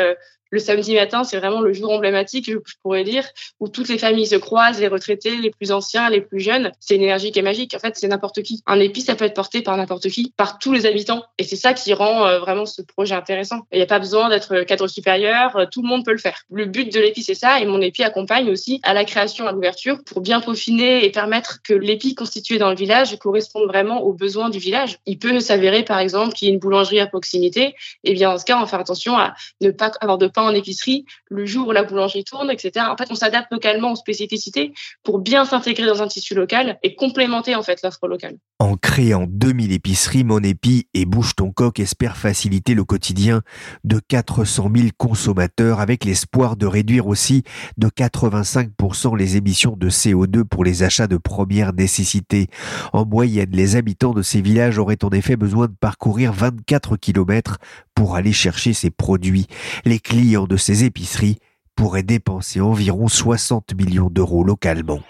Le 0.51 0.59
samedi 0.59 0.95
matin, 0.95 1.23
c'est 1.23 1.37
vraiment 1.37 1.61
le 1.61 1.73
jour 1.73 1.91
emblématique, 1.91 2.49
je 2.49 2.57
pourrais 2.81 3.03
dire, 3.03 3.25
où 3.59 3.67
toutes 3.67 3.89
les 3.89 3.97
familles 3.97 4.27
se 4.27 4.35
croisent, 4.35 4.79
les 4.79 4.87
retraités, 4.87 5.35
les 5.37 5.51
plus 5.51 5.71
anciens, 5.71 6.09
les 6.09 6.21
plus 6.21 6.39
jeunes. 6.39 6.71
C'est 6.79 6.95
une 6.95 7.01
énergie 7.01 7.31
qui 7.31 7.39
est 7.39 7.43
magique. 7.43 7.73
En 7.75 7.79
fait, 7.79 7.95
c'est 7.97 8.07
n'importe 8.07 8.41
qui. 8.43 8.61
Un 8.65 8.79
épi, 8.79 9.01
ça 9.01 9.15
peut 9.15 9.25
être 9.25 9.33
porté 9.33 9.61
par 9.61 9.75
n'importe 9.77 10.09
qui, 10.09 10.33
par 10.37 10.59
tous 10.59 10.71
les 10.71 10.85
habitants. 10.85 11.23
Et 11.37 11.43
c'est 11.43 11.55
ça 11.55 11.73
qui 11.73 11.93
rend 11.93 12.25
euh, 12.25 12.39
vraiment 12.39 12.65
ce 12.65 12.81
projet 12.81 13.15
intéressant. 13.15 13.61
Il 13.71 13.77
n'y 13.77 13.83
a 13.83 13.87
pas 13.87 13.99
besoin 13.99 14.29
d'être 14.29 14.61
cadre 14.61 14.87
supérieur, 14.87 15.55
euh, 15.55 15.65
tout 15.71 15.81
le 15.81 15.87
monde 15.87 16.05
peut 16.05 16.11
le 16.11 16.17
faire. 16.17 16.43
Le 16.51 16.65
but 16.65 16.93
de 16.93 16.99
l'épi, 16.99 17.23
c'est 17.23 17.35
ça. 17.35 17.59
Et 17.59 17.65
mon 17.65 17.81
épi 17.81 18.03
accompagne 18.03 18.49
aussi 18.49 18.79
à 18.83 18.93
la 18.93 19.05
création, 19.05 19.47
à 19.47 19.51
l'ouverture, 19.51 20.03
pour 20.05 20.21
bien 20.21 20.41
peaufiner 20.41 21.05
et 21.05 21.09
permettre 21.11 21.61
que 21.63 21.73
l'épi 21.73 22.15
constitué 22.15 22.57
dans 22.57 22.69
le 22.69 22.75
village 22.75 23.17
corresponde 23.17 23.67
vraiment 23.67 24.01
aux 24.03 24.13
besoins 24.13 24.49
du 24.49 24.59
village. 24.59 24.99
Il 25.05 25.17
peut 25.17 25.39
s'avérer, 25.39 25.83
par 25.83 25.99
exemple, 25.99 26.33
qu'il 26.33 26.47
y 26.47 26.51
ait 26.51 26.53
une 26.53 26.59
boulangerie 26.59 26.99
à 26.99 27.07
proximité. 27.07 27.75
Et 28.03 28.13
bien, 28.13 28.31
dans 28.31 28.37
ce 28.37 28.45
cas, 28.45 28.57
on 28.57 28.61
va 28.61 28.67
faire 28.67 28.79
attention 28.79 29.17
à 29.17 29.33
ne 29.61 29.71
pas 29.71 29.91
avoir 30.01 30.17
de 30.17 30.27
en 30.41 30.53
épicerie 30.53 31.05
le 31.29 31.45
jour 31.45 31.67
où 31.67 31.71
la 31.71 31.83
boulangerie 31.83 32.23
tourne, 32.23 32.49
etc. 32.51 32.85
En 32.89 32.97
fait, 32.97 33.07
on 33.09 33.15
s'adapte 33.15 33.51
localement 33.51 33.91
aux 33.91 33.95
spécificités 33.95 34.73
pour 35.03 35.19
bien 35.19 35.45
s'intégrer 35.45 35.85
dans 35.85 36.01
un 36.01 36.07
tissu 36.07 36.35
local 36.35 36.77
et 36.83 36.95
complémenter 36.95 37.55
en 37.55 37.63
fait 37.63 37.81
l'offre 37.83 38.07
locale. 38.07 38.37
En 38.59 38.77
créant 38.77 39.25
2000 39.27 39.71
épiceries, 39.73 40.23
Mon 40.23 40.39
Épi 40.39 40.87
et 40.93 41.05
Bouge 41.05 41.35
ton 41.35 41.51
coq 41.51 41.79
espèrent 41.79 42.17
faciliter 42.17 42.73
le 42.73 42.83
quotidien 42.83 43.41
de 43.83 43.99
400 43.99 44.69
000 44.75 44.87
consommateurs 44.97 45.79
avec 45.79 46.05
l'espoir 46.05 46.55
de 46.55 46.65
réduire 46.65 47.07
aussi 47.07 47.43
de 47.77 47.87
85% 47.87 49.17
les 49.17 49.37
émissions 49.37 49.75
de 49.77 49.89
CO2 49.89 50.43
pour 50.43 50.63
les 50.63 50.83
achats 50.83 51.07
de 51.07 51.17
première 51.17 51.73
nécessité. 51.73 52.47
En 52.93 53.05
moyenne, 53.05 53.51
les 53.51 53.75
habitants 53.75 54.13
de 54.13 54.21
ces 54.21 54.41
villages 54.41 54.77
auraient 54.77 55.03
en 55.03 55.09
effet 55.09 55.35
besoin 55.35 55.67
de 55.67 55.75
parcourir 55.79 56.33
24 56.33 56.97
km 56.97 57.57
pour 57.95 58.15
aller 58.15 58.33
chercher 58.33 58.73
ces 58.73 58.91
produits. 58.91 59.47
Les 59.85 59.99
clients 59.99 60.45
de 60.47 60.57
ces 60.57 60.83
épiceries 60.83 61.39
pourraient 61.75 62.03
dépenser 62.03 62.61
environ 62.61 63.07
60 63.07 63.73
millions 63.75 64.09
d'euros 64.09 64.43
localement. 64.43 65.01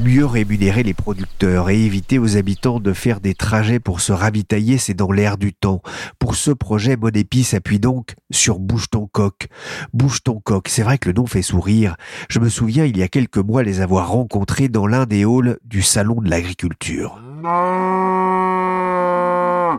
Mieux 0.00 0.26
rémunérer 0.26 0.84
les 0.84 0.94
producteurs 0.94 1.70
et 1.70 1.84
éviter 1.84 2.20
aux 2.20 2.36
habitants 2.36 2.78
de 2.78 2.92
faire 2.92 3.20
des 3.20 3.34
trajets 3.34 3.80
pour 3.80 4.00
se 4.00 4.12
ravitailler, 4.12 4.78
c'est 4.78 4.94
dans 4.94 5.10
l'air 5.10 5.36
du 5.36 5.52
temps. 5.52 5.82
Pour 6.20 6.36
ce 6.36 6.52
projet, 6.52 6.96
Monépi 6.96 7.42
s'appuie 7.42 7.80
donc 7.80 8.14
sur 8.30 8.60
Bouge 8.60 8.90
ton 8.90 9.06
coq. 9.06 9.48
Bouge 9.92 10.22
ton 10.22 10.38
coq, 10.38 10.68
c'est 10.68 10.82
vrai 10.82 10.98
que 10.98 11.08
le 11.08 11.14
nom 11.14 11.26
fait 11.26 11.42
sourire. 11.42 11.96
Je 12.28 12.38
me 12.38 12.48
souviens 12.48 12.84
il 12.84 12.96
y 12.96 13.02
a 13.02 13.08
quelques 13.08 13.38
mois 13.38 13.64
les 13.64 13.80
avoir 13.80 14.10
rencontrés 14.10 14.68
dans 14.68 14.86
l'un 14.86 15.04
des 15.04 15.24
halls 15.24 15.58
du 15.64 15.82
Salon 15.82 16.20
de 16.20 16.30
l'Agriculture. 16.30 17.20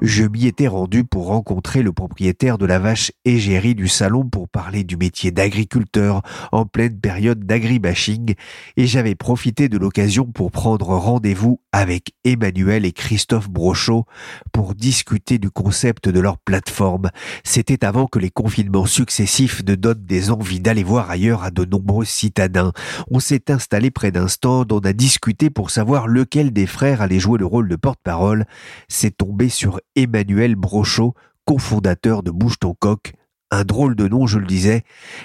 Je 0.01 0.23
m'y 0.23 0.47
étais 0.47 0.67
rendu 0.67 1.03
pour 1.03 1.27
rencontrer 1.27 1.81
le 1.81 1.91
propriétaire 1.91 2.57
de 2.57 2.65
la 2.65 2.79
vache 2.79 3.11
égérie 3.25 3.75
du 3.75 3.87
salon 3.87 4.23
pour 4.25 4.49
parler 4.49 4.83
du 4.83 4.97
métier 4.97 5.31
d'agriculteur 5.31 6.21
en 6.51 6.65
pleine 6.65 6.99
période 6.99 7.45
d'agribashing 7.45 8.35
et 8.77 8.87
j'avais 8.87 9.15
profité 9.15 9.69
de 9.69 9.77
l'occasion 9.77 10.25
pour 10.25 10.51
prendre 10.51 10.89
rendez-vous 10.89 11.59
avec 11.71 12.13
Emmanuel 12.23 12.85
et 12.85 12.91
Christophe 12.91 13.49
Brochot 13.49 14.05
pour 14.51 14.75
discuter 14.75 15.37
du 15.37 15.51
concept 15.51 16.09
de 16.09 16.19
leur 16.19 16.37
plateforme. 16.37 17.09
C'était 17.43 17.85
avant 17.85 18.07
que 18.07 18.19
les 18.19 18.31
confinements 18.31 18.85
successifs 18.85 19.63
ne 19.65 19.75
donnent 19.75 20.05
des 20.05 20.31
envies 20.31 20.59
d'aller 20.59 20.83
voir 20.83 21.09
ailleurs 21.09 21.43
à 21.43 21.51
de 21.51 21.65
nombreux 21.65 22.05
citadins. 22.05 22.71
On 23.11 23.19
s'est 23.19 23.51
installé 23.51 23.91
près 23.91 24.11
d'un 24.11 24.27
stand, 24.27 24.71
on 24.71 24.79
a 24.79 24.93
discuté 24.93 25.49
pour 25.49 25.69
savoir 25.69 26.07
lequel 26.07 26.51
des 26.51 26.65
frères 26.67 27.01
allait 27.01 27.19
jouer 27.19 27.37
le 27.37 27.45
rôle 27.45 27.69
de 27.69 27.75
porte-parole. 27.75 28.45
C'est 28.87 29.15
tombé 29.15 29.49
sur 29.49 29.79
Emmanuel 29.95 30.55
Brochot, 30.55 31.13
cofondateur 31.45 32.23
de 32.23 32.31
Bouge 32.31 32.59
ton 32.59 32.73
coq, 32.73 33.13
un 33.51 33.63
drôle 33.63 33.95
de 33.95 34.07
nom, 34.07 34.27
je 34.27 34.37
le 34.37 34.45
disais, 34.45 34.83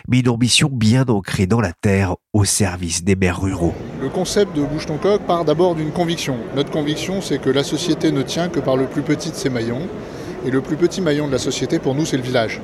mais 0.09 0.21
une 0.21 0.29
ambition 0.29 0.69
bien 0.73 1.05
ancrée 1.09 1.47
dans 1.47 1.61
la 1.61 1.73
terre 1.73 2.17
au 2.33 2.45
service 2.45 3.05
des 3.05 3.17
maires 3.17 3.41
ruraux. 3.41 3.75
Le 4.01 4.09
concept 4.09 4.57
de 4.57 4.63
Bouge 4.63 4.87
ton 4.87 4.97
coq 4.97 5.23
part 5.23 5.45
d'abord 5.45 5.75
d'une 5.75 5.91
conviction. 5.91 6.37
Notre 6.57 6.71
conviction, 6.71 7.21
c'est 7.21 7.39
que 7.39 7.51
la 7.51 7.63
société 7.63 8.13
ne 8.13 8.23
tient 8.23 8.49
que 8.49 8.61
par 8.61 8.77
le 8.77 8.87
plus 8.87 9.03
petit 9.03 9.31
de 9.31 9.37
ses 9.37 9.51
maillons. 9.51 9.89
Et 10.47 10.51
le 10.51 10.61
plus 10.61 10.77
petit 10.77 11.01
maillon 11.01 11.27
de 11.27 11.33
la 11.33 11.39
société, 11.39 11.79
pour 11.79 11.95
nous, 11.95 12.05
c'est 12.05 12.19
le 12.19 12.23
village. 12.23 12.61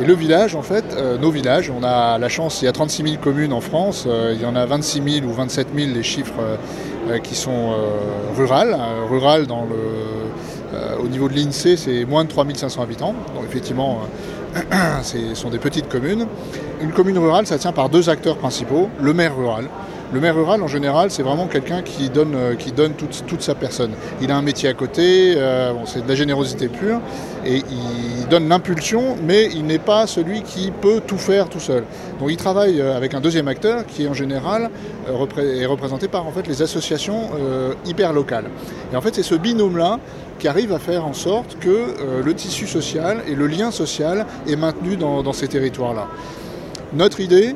Et 0.00 0.04
le 0.04 0.14
village, 0.14 0.56
en 0.56 0.62
fait, 0.62 0.84
euh, 0.96 1.18
nos 1.18 1.30
villages, 1.30 1.70
on 1.70 1.84
a 1.84 2.18
la 2.18 2.28
chance, 2.28 2.62
il 2.62 2.64
y 2.64 2.68
a 2.68 2.72
36 2.72 3.02
000 3.04 3.16
communes 3.22 3.52
en 3.52 3.60
France, 3.60 4.06
euh, 4.08 4.32
il 4.34 4.42
y 4.42 4.44
en 4.44 4.56
a 4.56 4.66
26 4.66 5.20
000 5.20 5.26
ou 5.26 5.32
27 5.32 5.68
000 5.74 5.90
les 5.94 6.02
chiffres 6.02 6.32
euh, 7.08 7.18
qui 7.18 7.36
sont 7.36 7.74
rurales. 8.36 8.76
rurales 9.08 9.46
dans 9.46 9.66
le, 9.66 11.00
au 11.00 11.06
niveau 11.06 11.28
de 11.28 11.34
l'INSEE, 11.34 11.76
c'est 11.76 12.04
moins 12.06 12.24
de 12.24 12.30
3500 12.30 12.82
habitants. 12.82 13.14
Donc 13.34 13.44
effectivement, 13.44 14.00
ce 15.02 15.34
sont 15.34 15.50
des 15.50 15.58
petites 15.58 15.88
communes. 15.88 16.26
Une 16.80 16.92
commune 16.92 17.18
rurale, 17.18 17.46
ça 17.46 17.58
tient 17.58 17.72
par 17.72 17.88
deux 17.88 18.08
acteurs 18.08 18.36
principaux. 18.36 18.88
Le 19.00 19.12
maire 19.12 19.36
rural, 19.36 19.68
le 20.14 20.20
maire 20.20 20.36
rural, 20.36 20.62
en 20.62 20.68
général, 20.68 21.10
c'est 21.10 21.24
vraiment 21.24 21.48
quelqu'un 21.48 21.82
qui 21.82 22.08
donne, 22.08 22.36
euh, 22.36 22.54
qui 22.54 22.70
donne 22.70 22.92
toute, 22.92 23.42
sa 23.42 23.56
personne. 23.56 23.90
Il 24.22 24.30
a 24.30 24.36
un 24.36 24.42
métier 24.42 24.68
à 24.68 24.72
côté, 24.72 25.34
euh, 25.36 25.72
c'est 25.86 26.04
de 26.04 26.08
la 26.08 26.14
générosité 26.14 26.68
pure, 26.68 27.00
et 27.44 27.56
il 27.56 28.28
donne 28.28 28.48
l'impulsion, 28.48 29.16
mais 29.26 29.46
il 29.52 29.66
n'est 29.66 29.80
pas 29.80 30.06
celui 30.06 30.42
qui 30.42 30.70
peut 30.70 31.00
tout 31.04 31.18
faire 31.18 31.48
tout 31.48 31.58
seul. 31.58 31.82
Donc 32.20 32.30
il 32.30 32.36
travaille 32.36 32.80
euh, 32.80 32.96
avec 32.96 33.12
un 33.14 33.20
deuxième 33.20 33.48
acteur 33.48 33.84
qui, 33.86 34.06
en 34.06 34.14
général, 34.14 34.70
est 35.08 35.66
représenté 35.66 36.06
par 36.06 36.24
en 36.28 36.30
fait, 36.30 36.46
les 36.46 36.62
associations 36.62 37.30
hyper 37.84 38.12
locales. 38.12 38.46
Et 38.92 38.96
en 38.96 39.00
fait, 39.00 39.14
c'est 39.14 39.22
ce 39.22 39.34
binôme-là 39.34 39.98
qui 40.38 40.46
arrive 40.46 40.72
à 40.72 40.78
faire 40.78 41.04
en 41.04 41.12
sorte 41.12 41.58
que 41.58 42.22
le 42.24 42.34
tissu 42.34 42.66
social 42.66 43.18
et 43.28 43.34
le 43.34 43.46
lien 43.46 43.70
social 43.70 44.26
est 44.48 44.56
maintenu 44.56 44.96
dans 44.96 45.32
ces 45.32 45.48
territoires-là. 45.48 46.08
Notre 46.94 47.20
idée, 47.20 47.54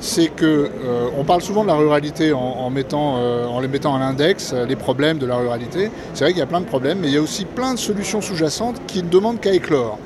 c'est 0.00 0.28
que 0.28 0.70
euh, 0.84 1.08
on 1.16 1.24
parle 1.24 1.42
souvent 1.42 1.62
de 1.62 1.68
la 1.68 1.74
ruralité 1.74 2.32
en, 2.32 2.70
mettant, 2.70 3.16
euh, 3.18 3.46
en 3.46 3.60
les 3.60 3.68
mettant 3.68 3.94
à 3.94 3.98
l'index 3.98 4.52
euh, 4.52 4.64
les 4.64 4.76
problèmes 4.76 5.18
de 5.18 5.26
la 5.26 5.36
ruralité. 5.36 5.90
C'est 6.14 6.24
vrai 6.24 6.32
qu'il 6.32 6.40
y 6.40 6.42
a 6.42 6.46
plein 6.46 6.60
de 6.60 6.66
problèmes, 6.66 6.98
mais 7.00 7.08
il 7.08 7.14
y 7.14 7.16
a 7.16 7.22
aussi 7.22 7.44
plein 7.44 7.74
de 7.74 7.78
solutions 7.78 8.20
sous-jacentes 8.20 8.80
qui 8.86 9.02
ne 9.02 9.08
demandent 9.08 9.40
qu'à 9.40 9.52
éclore. 9.52 9.98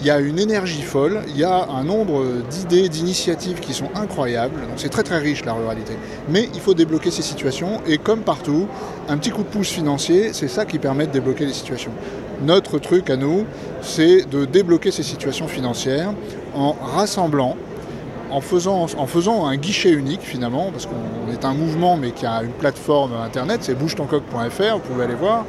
Il 0.00 0.06
y 0.06 0.10
a 0.10 0.18
une 0.18 0.40
énergie 0.40 0.82
folle, 0.82 1.20
il 1.28 1.38
y 1.38 1.44
a 1.44 1.68
un 1.68 1.84
nombre 1.84 2.24
d'idées, 2.50 2.88
d'initiatives 2.88 3.60
qui 3.60 3.72
sont 3.72 3.88
incroyables. 3.94 4.60
Donc 4.60 4.72
c'est 4.76 4.88
très 4.88 5.04
très 5.04 5.18
riche 5.18 5.44
la 5.44 5.52
ruralité. 5.52 5.92
Mais 6.28 6.48
il 6.54 6.60
faut 6.60 6.74
débloquer 6.74 7.12
ces 7.12 7.22
situations 7.22 7.80
et 7.86 7.98
comme 7.98 8.20
partout, 8.20 8.66
un 9.08 9.16
petit 9.16 9.30
coup 9.30 9.44
de 9.44 9.48
pouce 9.48 9.68
financier, 9.68 10.32
c'est 10.32 10.48
ça 10.48 10.64
qui 10.64 10.80
permet 10.80 11.06
de 11.06 11.12
débloquer 11.12 11.46
les 11.46 11.52
situations. 11.52 11.92
Notre 12.44 12.80
truc 12.80 13.10
à 13.10 13.16
nous, 13.16 13.44
c'est 13.80 14.28
de 14.28 14.44
débloquer 14.44 14.90
ces 14.90 15.04
situations 15.04 15.46
financières 15.46 16.12
en 16.52 16.72
rassemblant 16.72 17.56
en 18.32 18.40
faisant, 18.40 19.46
un 19.46 19.56
guichet 19.56 19.90
unique 19.90 20.22
finalement, 20.22 20.70
parce 20.70 20.86
qu'on 20.86 21.32
est 21.32 21.44
un 21.44 21.54
mouvement 21.54 21.96
mais 21.96 22.12
qui 22.12 22.26
a 22.26 22.42
une 22.42 22.52
plateforme 22.52 23.12
internet, 23.14 23.60
c'est 23.62 23.74
bougetoncoq.fr, 23.74 24.74
vous 24.74 24.80
pouvez 24.80 25.04
aller 25.04 25.14
voir. 25.14 25.44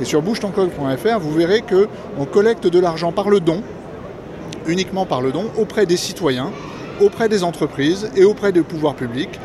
Et 0.00 0.04
sur 0.04 0.22
bougetoncoq.fr, 0.22 1.18
vous 1.20 1.32
verrez 1.32 1.62
qu'on 1.62 2.24
collecte 2.24 2.66
de 2.66 2.78
l'argent 2.80 3.12
par 3.12 3.30
le 3.30 3.40
don, 3.40 3.62
uniquement 4.66 5.06
par 5.06 5.20
le 5.20 5.30
don, 5.30 5.44
auprès 5.56 5.86
des 5.86 5.96
citoyens, 5.96 6.50
auprès 7.00 7.28
des 7.28 7.44
entreprises 7.44 8.10
et 8.16 8.24
auprès 8.24 8.52
des 8.52 8.62
pouvoirs 8.62 8.94
publics. 8.94 9.38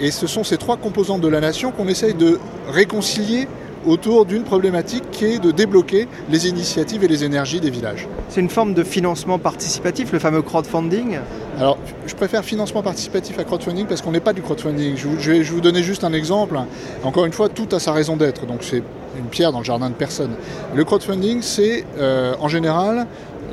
Et 0.00 0.10
ce 0.10 0.26
sont 0.26 0.42
ces 0.42 0.56
trois 0.56 0.76
composantes 0.76 1.20
de 1.20 1.28
la 1.28 1.40
nation 1.40 1.70
qu'on 1.70 1.86
essaye 1.86 2.14
de 2.14 2.40
réconcilier 2.68 3.46
autour 3.86 4.26
d'une 4.26 4.44
problématique 4.44 5.04
qui 5.10 5.24
est 5.24 5.38
de 5.38 5.50
débloquer 5.50 6.08
les 6.30 6.48
initiatives 6.48 7.04
et 7.04 7.08
les 7.08 7.24
énergies 7.24 7.60
des 7.60 7.70
villages. 7.70 8.08
C'est 8.28 8.40
une 8.40 8.50
forme 8.50 8.74
de 8.74 8.82
financement 8.82 9.38
participatif, 9.38 10.12
le 10.12 10.18
fameux 10.18 10.42
crowdfunding 10.42 11.18
Alors, 11.58 11.78
je 12.06 12.14
préfère 12.14 12.44
financement 12.44 12.82
participatif 12.82 13.38
à 13.38 13.44
crowdfunding 13.44 13.86
parce 13.86 14.02
qu'on 14.02 14.12
n'est 14.12 14.20
pas 14.20 14.32
du 14.32 14.42
crowdfunding. 14.42 14.96
Je, 14.96 15.30
vais, 15.30 15.42
vous 15.42 15.60
donner 15.60 15.82
juste 15.82 16.04
un 16.04 16.12
exemple. 16.12 16.58
Encore 17.02 17.24
une 17.24 17.32
fois, 17.32 17.48
tout 17.48 17.68
a 17.72 17.80
sa 17.80 17.92
raison 17.92 18.16
d'être, 18.16 18.46
donc 18.46 18.62
c'est 18.62 18.82
une 19.18 19.26
pierre 19.26 19.52
dans 19.52 19.58
le 19.58 19.64
jardin 19.64 19.90
de 19.90 19.94
personne. 19.94 20.32
Le 20.74 20.84
crowdfunding, 20.84 21.42
c'est 21.42 21.84
euh, 21.98 22.34
en 22.40 22.48
général 22.48 23.06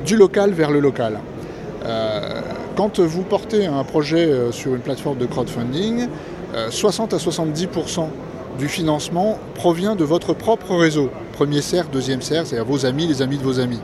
du 0.05 0.15
local 0.15 0.51
vers 0.51 0.71
le 0.71 0.79
local. 0.79 1.19
Euh, 1.85 2.41
quand 2.75 2.99
vous 2.99 3.23
portez 3.23 3.65
un 3.65 3.83
projet 3.83 4.25
euh, 4.25 4.51
sur 4.51 4.75
une 4.75 4.81
plateforme 4.81 5.17
de 5.17 5.25
crowdfunding, 5.25 6.07
60 6.71 7.13
à 7.13 7.19
70 7.19 7.67
du 8.59 8.67
financement 8.67 9.39
provient 9.55 9.95
de 9.95 10.03
votre 10.03 10.33
propre 10.33 10.75
réseau. 10.75 11.09
Premier 11.33 11.61
cercle, 11.61 11.89
deuxième 11.91 12.21
cercle, 12.21 12.47
c'est-à-dire 12.47 12.69
vos 12.69 12.85
amis, 12.85 13.07
les 13.07 13.23
amis 13.23 13.37
de 13.37 13.43
vos 13.43 13.59
amis. 13.59 13.79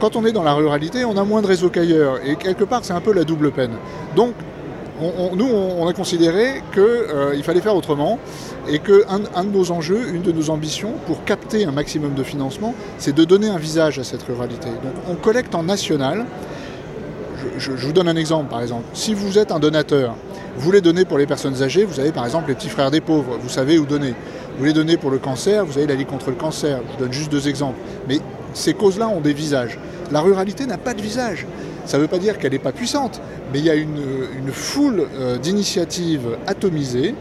Quand 0.00 0.16
on 0.16 0.24
est 0.24 0.32
dans 0.32 0.42
la 0.42 0.54
ruralité, 0.54 1.04
on 1.04 1.16
a 1.18 1.24
moins 1.24 1.42
de 1.42 1.46
réseau 1.46 1.68
qu'ailleurs. 1.68 2.18
Et 2.24 2.36
quelque 2.36 2.64
part, 2.64 2.84
c'est 2.84 2.92
un 2.92 3.00
peu 3.00 3.12
la 3.12 3.24
double 3.24 3.50
peine. 3.50 3.72
Donc, 4.16 4.32
nous, 5.34 5.46
on 5.46 5.86
a 5.88 5.92
considéré 5.92 6.62
qu'il 6.72 6.82
euh, 6.82 7.42
fallait 7.42 7.60
faire 7.60 7.74
autrement 7.74 8.18
et 8.68 8.78
qu'un 8.78 9.22
un 9.34 9.44
de 9.44 9.50
nos 9.50 9.72
enjeux, 9.72 10.08
une 10.14 10.22
de 10.22 10.30
nos 10.32 10.50
ambitions 10.50 10.92
pour 11.06 11.24
capter 11.24 11.64
un 11.64 11.72
maximum 11.72 12.14
de 12.14 12.22
financement, 12.22 12.74
c'est 12.98 13.14
de 13.14 13.24
donner 13.24 13.48
un 13.48 13.58
visage 13.58 13.98
à 13.98 14.04
cette 14.04 14.22
ruralité. 14.22 14.68
Donc, 14.68 14.94
on 15.08 15.16
collecte 15.16 15.54
en 15.54 15.64
national. 15.64 16.24
je 17.58 17.72
vous 17.72 17.92
donne 17.92 18.08
un 18.08 18.16
exemple, 18.16 18.48
par 18.48 18.62
exemple. 18.62 18.84
Si 18.94 19.14
vous 19.14 19.36
êtes 19.36 19.50
un 19.50 19.58
donateur, 19.58 20.14
vous 20.56 20.60
voulez 20.60 20.80
donner 20.80 21.04
pour 21.04 21.18
les 21.18 21.26
personnes 21.26 21.62
âgées, 21.62 21.84
vous 21.84 21.98
avez 21.98 22.12
par 22.12 22.24
exemple 22.24 22.48
les 22.48 22.54
petits 22.54 22.68
frères 22.68 22.90
des 22.90 23.00
pauvres, 23.00 23.38
vous 23.40 23.48
savez 23.48 23.78
où 23.78 23.86
donner. 23.86 24.14
Vous 24.58 24.64
les 24.64 24.72
donnez 24.72 24.96
pour 24.96 25.10
le 25.10 25.18
cancer, 25.18 25.66
vous 25.66 25.78
avez 25.78 25.86
la 25.88 25.96
Ligue 25.96 26.06
contre 26.06 26.30
le 26.30 26.36
cancer. 26.36 26.80
Je 26.94 27.04
donne 27.04 27.12
juste 27.12 27.30
deux 27.30 27.48
exemples. 27.48 27.78
Mais 28.08 28.20
ces 28.52 28.72
causes-là 28.72 29.08
ont 29.08 29.20
des 29.20 29.32
visages. 29.32 29.78
La 30.12 30.20
ruralité 30.20 30.66
n'a 30.66 30.78
pas 30.78 30.94
de 30.94 31.02
visage. 31.02 31.46
Ça 31.86 31.96
ne 31.96 32.02
veut 32.02 32.08
pas 32.08 32.18
dire 32.18 32.38
qu'elle 32.38 32.52
n'est 32.52 32.58
pas 32.60 32.72
puissante, 32.72 33.20
mais 33.52 33.58
il 33.58 33.64
y 33.64 33.70
a 33.70 33.74
une, 33.74 33.98
foule 34.52 35.08
euh, 35.14 35.38
d'initiatives 35.38 36.36
atomisées 36.46 37.14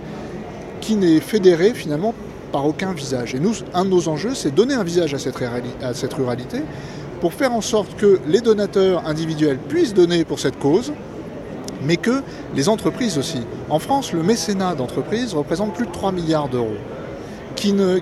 qui 0.80 0.96
n'est 0.96 1.20
fédérée 1.20 1.74
finalement 1.74 2.14
par 2.52 2.68
aucun 2.68 2.94
visage. 2.94 3.34
Et 3.34 3.40
nous, 3.40 3.54
un 3.74 3.84
de 3.84 3.90
nos 3.90 4.08
enjeux, 4.08 4.36
c'est 4.36 4.54
donner 4.54 4.76
un 4.76 4.84
visage 4.84 5.14
à 5.16 5.18
cette 5.18 6.14
ruralité 6.14 6.62
pour 7.20 7.34
faire 7.34 7.54
en 7.54 7.62
sorte 7.62 7.96
que 7.96 8.20
les 8.28 8.42
donateurs 8.42 9.08
individuels 9.08 9.58
puissent 9.58 9.94
donner 9.94 10.24
pour 10.24 10.40
cette 10.40 10.60
cause, 10.60 10.94
mais 11.86 11.98
que 11.98 12.22
les 12.56 12.70
entreprises 12.70 13.18
aussi. 13.18 13.42
En 13.70 13.80
France, 13.80 14.14
le 14.14 14.24
mécénat 14.24 14.76
d'entreprises 14.76 15.34
représente 15.34 15.74
plus 15.74 15.86
de 15.86 15.92
3 15.92 16.12
milliards 16.12 16.50
d'euros. 16.50 16.78
Qui 17.56 17.72
ne, 17.72 18.00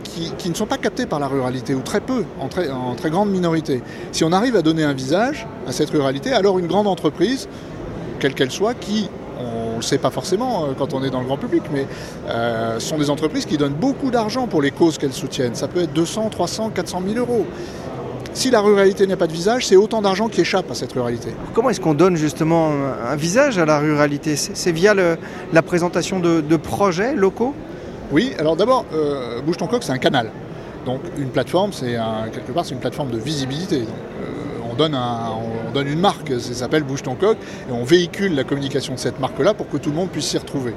sont 0.55 0.65
pas 0.65 0.77
captés 0.77 1.05
par 1.05 1.19
la 1.19 1.27
ruralité, 1.27 1.75
ou 1.75 1.81
très 1.81 1.99
peu, 1.99 2.23
en 2.39 2.47
très, 2.47 3.09
grande 3.09 3.29
minorité. 3.29 3.83
Si 4.11 4.23
on 4.23 4.31
arrive 4.31 4.55
à 4.55 4.61
donner 4.61 4.83
un 4.83 4.93
visage 4.93 5.45
à 5.67 5.71
cette 5.71 5.89
ruralité, 5.89 6.31
alors 6.31 6.57
une 6.57 6.67
grande 6.67 6.87
entreprise, 6.87 7.47
quelle 8.19 8.33
qu'elle 8.33 8.49
soit, 8.49 8.73
qui, 8.73 9.09
on 9.39 9.71
ne 9.71 9.75
le 9.75 9.81
sait 9.81 9.97
pas 9.97 10.09
forcément 10.09 10.69
quand 10.77 10.93
on 10.93 11.03
est 11.03 11.09
dans 11.09 11.19
le 11.19 11.25
grand 11.25 11.37
public, 11.37 11.63
mais 11.71 11.85
euh, 12.29 12.79
sont 12.79 12.97
des 12.97 13.09
entreprises 13.09 13.45
qui 13.45 13.57
donnent 13.57 13.73
beaucoup 13.73 14.09
d'argent 14.09 14.47
pour 14.47 14.61
les 14.61 14.71
causes 14.71 14.97
qu'elles 14.97 15.13
soutiennent. 15.13 15.55
Ça 15.55 15.67
peut 15.67 15.81
être 15.81 15.93
200, 15.93 16.29
300, 16.29 16.71
400 16.73 17.01
000 17.05 17.19
euros. 17.19 17.45
Si 18.33 18.49
la 18.49 18.61
ruralité 18.61 19.05
n'a 19.07 19.17
pas 19.17 19.27
de 19.27 19.33
visage, 19.33 19.67
c'est 19.67 19.75
autant 19.75 20.01
d'argent 20.01 20.29
qui 20.29 20.41
échappe 20.41 20.71
à 20.71 20.73
cette 20.73 20.93
ruralité. 20.93 21.31
Comment 21.53 21.69
est-ce 21.69 21.81
qu'on 21.81 21.93
donne 21.93 22.15
justement 22.15 22.71
un 23.09 23.15
visage 23.15 23.57
à 23.57 23.65
la 23.65 23.79
ruralité 23.79 24.35
C'est 24.37 24.71
via 24.71 24.93
le, 24.93 25.17
la 25.51 25.61
présentation 25.61 26.19
de, 26.19 26.39
de, 26.39 26.55
projets 26.55 27.13
locaux 27.13 27.53
Oui, 28.11 28.33
alors 28.39 28.55
d'abord, 28.55 28.85
euh, 28.93 29.41
Bouge 29.41 29.57
ton 29.57 29.67
coq, 29.67 29.83
c'est 29.83 29.91
un 29.91 29.97
canal. 29.97 30.31
Donc 30.85 31.01
une 31.17 31.29
plateforme, 31.29 31.73
c'est 31.73 31.97
quelque 32.33 32.51
part, 32.53 32.65
c'est 32.65 32.73
une 32.73 32.79
plateforme 32.79 33.11
de 33.11 33.17
visibilité. 33.17 33.79
Donc, 33.79 33.89
euh, 33.89 34.71
on, 34.71 34.75
donne 34.75 34.95
un, 34.95 35.31
on 35.67 35.71
donne 35.71 35.87
une 35.87 35.99
marque, 35.99 36.31
ça 36.39 36.53
s'appelle 36.53 36.83
Bouge 36.83 37.03
ton 37.03 37.15
coq, 37.15 37.37
et 37.69 37.71
on 37.71 37.83
véhicule 37.83 38.33
la 38.33 38.45
communication 38.45 38.93
de 38.93 38.99
cette 38.99 39.19
marque-là 39.19 39.53
pour 39.53 39.69
que 39.69 39.77
tout 39.77 39.89
le 39.89 39.95
monde 39.95 40.09
puisse 40.09 40.27
s'y 40.27 40.37
retrouver 40.37 40.73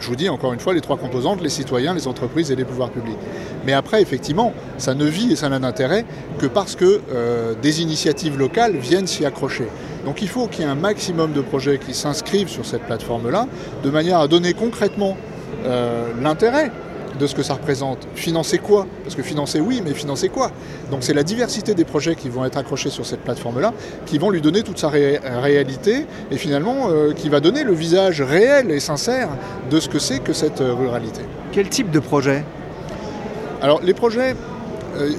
je 0.00 0.08
vous 0.08 0.16
dis 0.16 0.28
encore 0.28 0.52
une 0.52 0.60
fois, 0.60 0.74
les 0.74 0.80
trois 0.80 0.96
composantes, 0.96 1.40
les 1.42 1.48
citoyens, 1.48 1.94
les 1.94 2.06
entreprises 2.06 2.50
et 2.50 2.56
les 2.56 2.64
pouvoirs 2.64 2.90
publics. 2.90 3.18
Mais 3.64 3.72
après, 3.72 4.02
effectivement, 4.02 4.52
ça 4.78 4.94
ne 4.94 5.04
vit 5.04 5.32
et 5.32 5.36
ça 5.36 5.48
n'a 5.48 5.58
d'intérêt 5.58 6.04
que 6.38 6.46
parce 6.46 6.76
que 6.76 7.00
euh, 7.12 7.54
des 7.60 7.82
initiatives 7.82 8.38
locales 8.38 8.76
viennent 8.76 9.06
s'y 9.06 9.24
accrocher. 9.24 9.68
Donc 10.04 10.22
il 10.22 10.28
faut 10.28 10.46
qu'il 10.46 10.64
y 10.64 10.68
ait 10.68 10.70
un 10.70 10.74
maximum 10.76 11.32
de 11.32 11.40
projets 11.40 11.78
qui 11.78 11.94
s'inscrivent 11.94 12.48
sur 12.48 12.64
cette 12.64 12.82
plateforme-là, 12.82 13.48
de 13.82 13.90
manière 13.90 14.20
à 14.20 14.28
donner 14.28 14.54
concrètement 14.54 15.16
euh, 15.64 16.12
l'intérêt 16.22 16.70
de 17.18 17.26
ce 17.26 17.34
que 17.34 17.42
ça 17.42 17.54
représente. 17.54 18.06
Financer 18.14 18.58
quoi? 18.58 18.86
Parce 19.02 19.14
que 19.14 19.22
financer 19.22 19.60
oui, 19.60 19.82
mais 19.84 19.94
financer 19.94 20.28
quoi? 20.28 20.50
Donc 20.90 21.02
c'est 21.02 21.14
la 21.14 21.22
diversité 21.22 21.74
des 21.74 21.84
projets 21.84 22.14
qui 22.14 22.28
vont 22.28 22.44
être 22.44 22.58
accrochés 22.58 22.90
sur 22.90 23.06
cette 23.06 23.20
plateforme-là, 23.20 23.72
qui 24.04 24.18
vont 24.18 24.30
lui 24.30 24.40
donner 24.40 24.62
toute 24.62 24.78
sa 24.78 24.88
ré 24.88 25.20
réalité 25.24 26.06
et 26.30 26.36
finalement 26.36 26.88
euh, 26.90 27.12
qui 27.12 27.28
va 27.28 27.40
donner 27.40 27.64
le 27.64 27.72
visage 27.72 28.22
réel 28.22 28.70
et 28.70 28.80
sincère 28.80 29.28
de 29.70 29.80
ce 29.80 29.88
que 29.88 29.98
c'est 29.98 30.18
que 30.20 30.32
cette 30.32 30.60
euh, 30.60 30.74
ruralité. 30.74 31.22
Quel 31.52 31.68
type 31.68 31.90
de 31.90 32.00
projet? 32.00 32.44
Alors 33.62 33.80
les 33.82 33.94
projets, 33.94 34.34
euh, 34.96 35.10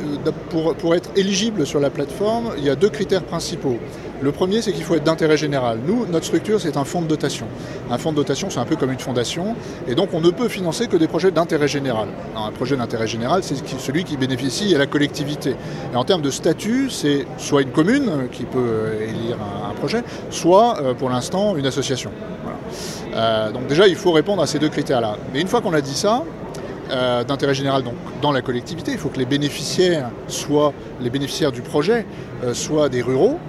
pour, 0.49 0.75
pour 0.75 0.95
être 0.95 1.09
éligibles 1.15 1.65
sur 1.65 1.79
la 1.79 1.89
plateforme, 1.89 2.51
il 2.57 2.63
y 2.63 2.69
a 2.69 2.75
deux 2.75 2.89
critères 2.89 3.23
principaux. 3.23 3.77
Le 4.21 4.31
premier, 4.31 4.61
c'est 4.61 4.71
qu'il 4.71 4.83
faut 4.83 4.95
être 4.95 5.03
d'intérêt 5.03 5.37
général. 5.37 5.79
Nous, 5.85 6.05
notre 6.07 6.25
structure, 6.25 6.59
c'est 6.59 6.77
un 6.77 6.83
fonds 6.83 7.01
de 7.01 7.07
dotation. 7.07 7.45
Un 7.91 7.97
fonds 7.97 8.11
de 8.11 8.15
dotation, 8.15 8.49
c'est 8.49 8.59
un 8.59 8.65
peu 8.65 8.75
comme 8.75 8.91
une 8.91 8.99
fondation, 8.99 9.55
et 9.87 9.95
donc 9.95 10.09
on 10.13 10.21
ne 10.21 10.31
peut 10.31 10.47
financer 10.47 10.87
que 10.87 10.97
des 10.97 11.07
projets 11.07 11.31
d'intérêt 11.31 11.67
général. 11.67 12.07
Un 12.35 12.51
projet 12.51 12.75
d'intérêt 12.75 13.07
général, 13.07 13.43
c'est 13.43 13.55
celui 13.79 14.03
qui 14.03 14.17
bénéficie 14.17 14.73
à 14.73 14.79
la 14.79 14.87
collectivité. 14.87 15.55
Et 15.93 15.95
en 15.95 16.03
termes 16.03 16.21
de 16.21 16.31
statut, 16.31 16.89
c'est 16.89 17.25
soit 17.37 17.61
une 17.61 17.71
commune 17.71 18.27
qui 18.31 18.43
peut 18.43 18.93
élire 19.01 19.37
un, 19.69 19.73
projet, 19.75 20.03
soit, 20.31 20.81
euh, 20.81 20.93
pour 20.95 21.09
l'instant, 21.09 21.55
une 21.55 21.67
association. 21.67 22.11
Euh, 23.13 23.51
donc 23.51 23.67
déjà, 23.67 23.87
il 23.87 23.95
faut 23.95 24.11
répondre 24.11 24.41
à 24.41 24.47
ces 24.47 24.59
deux 24.59 24.69
critères-là. 24.69 25.17
Mais 25.33 25.41
une 25.41 25.47
fois 25.47 25.61
qu'on 25.61 25.73
a 25.73 25.81
dit 25.81 25.93
ça, 25.95 26.23
euh, 26.89 27.25
d'intérêt 27.25 27.53
général 27.53 27.83
donc 27.83 27.95
dans 28.21 28.31
la 28.31 28.41
collectivité, 28.41 28.93
il 28.93 28.97
faut 28.97 29.09
que 29.09 29.19
les 29.19 29.25
bénéficiaires 29.25 30.09
soient 30.27 30.73
les 31.01 31.09
bénéficiaires 31.09 31.51
du 31.51 31.61
projet, 31.61 32.05
euh, 32.43 32.53
soient 32.53 32.87
des 32.87 33.01
ruraux. 33.01 33.39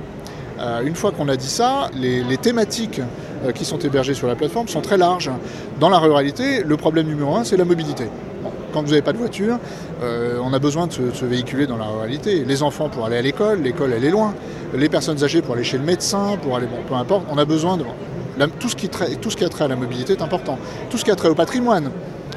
Euh, 0.60 0.82
une 0.82 0.94
fois 0.94 1.12
qu'on 1.12 1.28
a 1.28 1.36
dit 1.36 1.48
ça, 1.48 1.88
les, 1.94 2.36
thématiques 2.38 3.00
euh, 3.44 3.52
qui 3.52 3.64
sont 3.64 3.78
hébergées 3.78 4.14
sur 4.14 4.26
la 4.26 4.34
plateforme 4.34 4.68
sont 4.68 4.80
très 4.80 4.96
larges. 4.96 5.30
Dans 5.80 5.88
la 5.88 5.98
ruralité, 5.98 6.62
le 6.64 6.76
problème 6.76 7.06
numéro 7.06 7.36
un, 7.36 7.44
c'est 7.44 7.56
la 7.56 7.64
mobilité. 7.64 8.04
Quand 8.72 8.82
vous 8.82 8.88
n'avez 8.88 9.02
pas 9.02 9.12
de 9.12 9.18
voiture, 9.18 9.58
euh, 10.02 10.38
on 10.42 10.52
a 10.52 10.58
besoin 10.58 10.86
de 10.86 10.92
se, 10.92 11.24
véhiculer 11.24 11.66
dans 11.66 11.76
la 11.76 11.86
ruralité. 11.86 12.44
Les 12.44 12.62
enfants 12.62 12.88
pour 12.88 13.06
aller 13.06 13.16
à 13.16 13.22
l'école, 13.22 13.62
l'école 13.62 13.92
elle 13.96 14.04
est 14.04 14.10
loin. 14.10 14.34
Les 14.74 14.88
personnes 14.88 15.22
âgées 15.24 15.42
pour 15.42 15.54
aller 15.54 15.64
chez 15.64 15.78
le 15.78 15.84
médecin, 15.84 16.36
pour 16.42 16.56
aller, 16.56 16.66
bon, 16.66 16.78
peu 16.86 16.94
importe, 16.94 17.24
on 17.30 17.38
a 17.38 17.44
besoin 17.44 17.76
de... 17.76 17.84
Tout 18.60 18.68
ce 18.68 18.76
qui 18.76 19.44
a 19.44 19.48
trait 19.48 19.64
à 19.64 19.68
la 19.68 19.76
mobilité 19.76 20.12
est 20.12 20.22
important. 20.22 20.58
Tout 20.90 20.98
ce 20.98 21.04
qui 21.04 21.10
a 21.10 21.16
trait 21.16 21.28
au 21.28 21.34
patrimoine. 21.34 21.90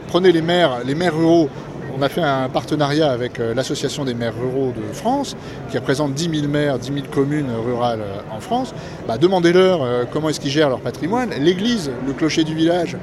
Prenez 0.08 0.32
les 0.32 0.42
maires, 0.42 0.80
les 0.84 0.96
maires 0.96 1.16
ruraux, 1.16 1.50
on 1.98 2.02
a 2.02 2.10
fait 2.10 2.22
un 2.22 2.50
partenariat 2.50 3.12
avec 3.12 3.40
euh, 3.40 3.54
l'Association 3.54 4.06
des 4.06 4.14
maires 4.14 4.34
ruraux 4.38 4.74
de 4.76 4.94
France, 4.94 5.36
qui 5.70 5.78
représente 5.78 6.14
10 6.14 6.40
000 6.42 6.48
maires, 6.52 6.80
10 6.80 6.94
000 6.94 7.06
communes 7.12 7.50
rurales 7.66 8.02
euh, 8.02 8.36
en 8.36 8.40
France. 8.40 8.74
Bah, 9.08 9.18
Demandez-leur 9.18 9.84
euh, 9.84 10.04
comment 10.12 10.30
est-ce 10.30 10.40
qu'ils 10.40 10.52
gèrent 10.52 10.70
leur 10.70 10.80
patrimoine. 10.80 11.32
L'église, 11.40 11.92
le 12.06 12.14
clocher 12.14 12.44
du 12.44 12.56
village, 12.56 12.98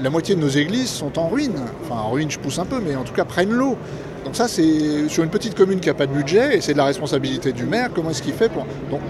la 0.00 0.10
moitié 0.10 0.34
de 0.34 0.40
nos 0.40 0.48
églises 0.48 0.90
sont 0.90 1.18
en 1.18 1.28
ruine. 1.28 1.60
Enfin, 1.84 2.00
en 2.00 2.10
ruine, 2.10 2.30
je 2.30 2.38
pousse 2.38 2.58
un 2.58 2.64
peu, 2.64 2.80
mais 2.84 2.96
en 2.96 3.04
tout 3.04 3.12
cas 3.12 3.24
prennent 3.24 3.52
l'eau. 3.52 3.76
Donc 4.24 4.36
ça, 4.36 4.48
c'est 4.48 5.08
sur 5.08 5.24
une 5.24 5.30
petite 5.30 5.54
commune 5.54 5.80
qui 5.80 5.88
n'a 5.88 5.94
pas 5.94 6.06
de 6.06 6.12
budget, 6.12 6.56
et 6.56 6.60
c'est 6.60 6.72
de 6.72 6.78
la 6.78 6.84
responsabilité 6.84 7.52
du 7.52 7.64
maire. 7.64 7.90
Comment 7.94 8.10
est-ce 8.10 8.22
qu'il 8.22 8.34
fait 8.34 8.48
pour... 8.48 8.66
Donc, 8.90 9.00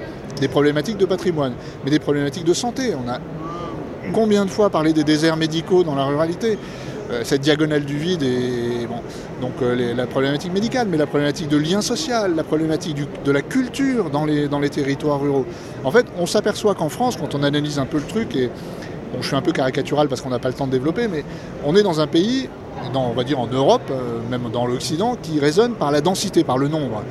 des 0.40 0.49
problématiques 0.49 0.97
de 0.97 1.05
patrimoine, 1.05 1.53
mais 1.85 1.90
des 1.90 1.99
problématiques 1.99 2.44
de 2.44 2.55
santé. 2.55 2.94
On 2.94 3.09
a 3.11 3.18
combien 4.12 4.44
de 4.44 4.51
fois 4.51 4.71
parlé 4.71 4.92
des 4.92 5.05
déserts 5.05 5.37
médicaux 5.37 5.85
dans 5.85 5.94
la 5.94 6.05
ruralité? 6.05 6.59
Cette 7.25 7.40
diagonale 7.40 7.85
du 7.85 7.96
vide 7.96 8.23
et 8.23 8.87
donc 9.40 9.53
euh, 9.62 9.94
la 9.94 10.07
problématique 10.07 10.53
médicale, 10.53 10.87
mais 10.90 10.96
la 10.96 11.07
problématique 11.07 11.49
de 11.49 11.57
lien 11.57 11.81
social, 11.81 12.35
la 12.37 12.44
problématique 12.44 12.96
de 13.25 13.33
la 13.33 13.42
culture 13.42 14.11
dans 14.11 14.25
les, 14.25 14.70
territoires 14.70 15.20
ruraux. 15.20 15.46
En 15.85 15.90
fait, 15.90 16.07
on 16.18 16.27
s'aperçoit 16.27 16.75
qu'en 16.75 16.88
France, 16.88 17.16
quand 17.16 17.35
on 17.35 17.42
analyse 17.42 17.79
un 17.79 17.87
peu 17.87 17.99
le 17.99 18.05
truc, 18.05 18.37
et 18.37 18.51
je 19.20 19.27
suis 19.27 19.37
un 19.37 19.42
peu 19.42 19.53
caricatural 19.53 20.09
parce 20.09 20.20
qu'on 20.20 20.31
n'a 20.31 20.38
pas 20.38 20.49
le 20.49 20.55
temps 20.55 20.66
de 20.66 20.73
développer, 20.73 21.09
mais 21.09 21.25
on 21.64 21.75
est 21.75 21.83
dans 21.83 22.01
un 22.01 22.07
pays, 22.07 22.49
dans, 22.92 23.09
on 23.09 23.12
va 23.12 23.25
dire 23.25 23.40
en 23.40 23.46
Europe, 23.46 23.90
euh, 23.90 24.20
même 24.31 24.51
dans 24.53 24.66
l'Occident, 24.66 25.16
qui 25.20 25.40
résonne 25.40 25.73
par 25.73 25.90
la 25.90 26.01
densité, 26.01 26.44
par 26.44 26.59
le 26.59 26.68
nombre. 26.68 27.03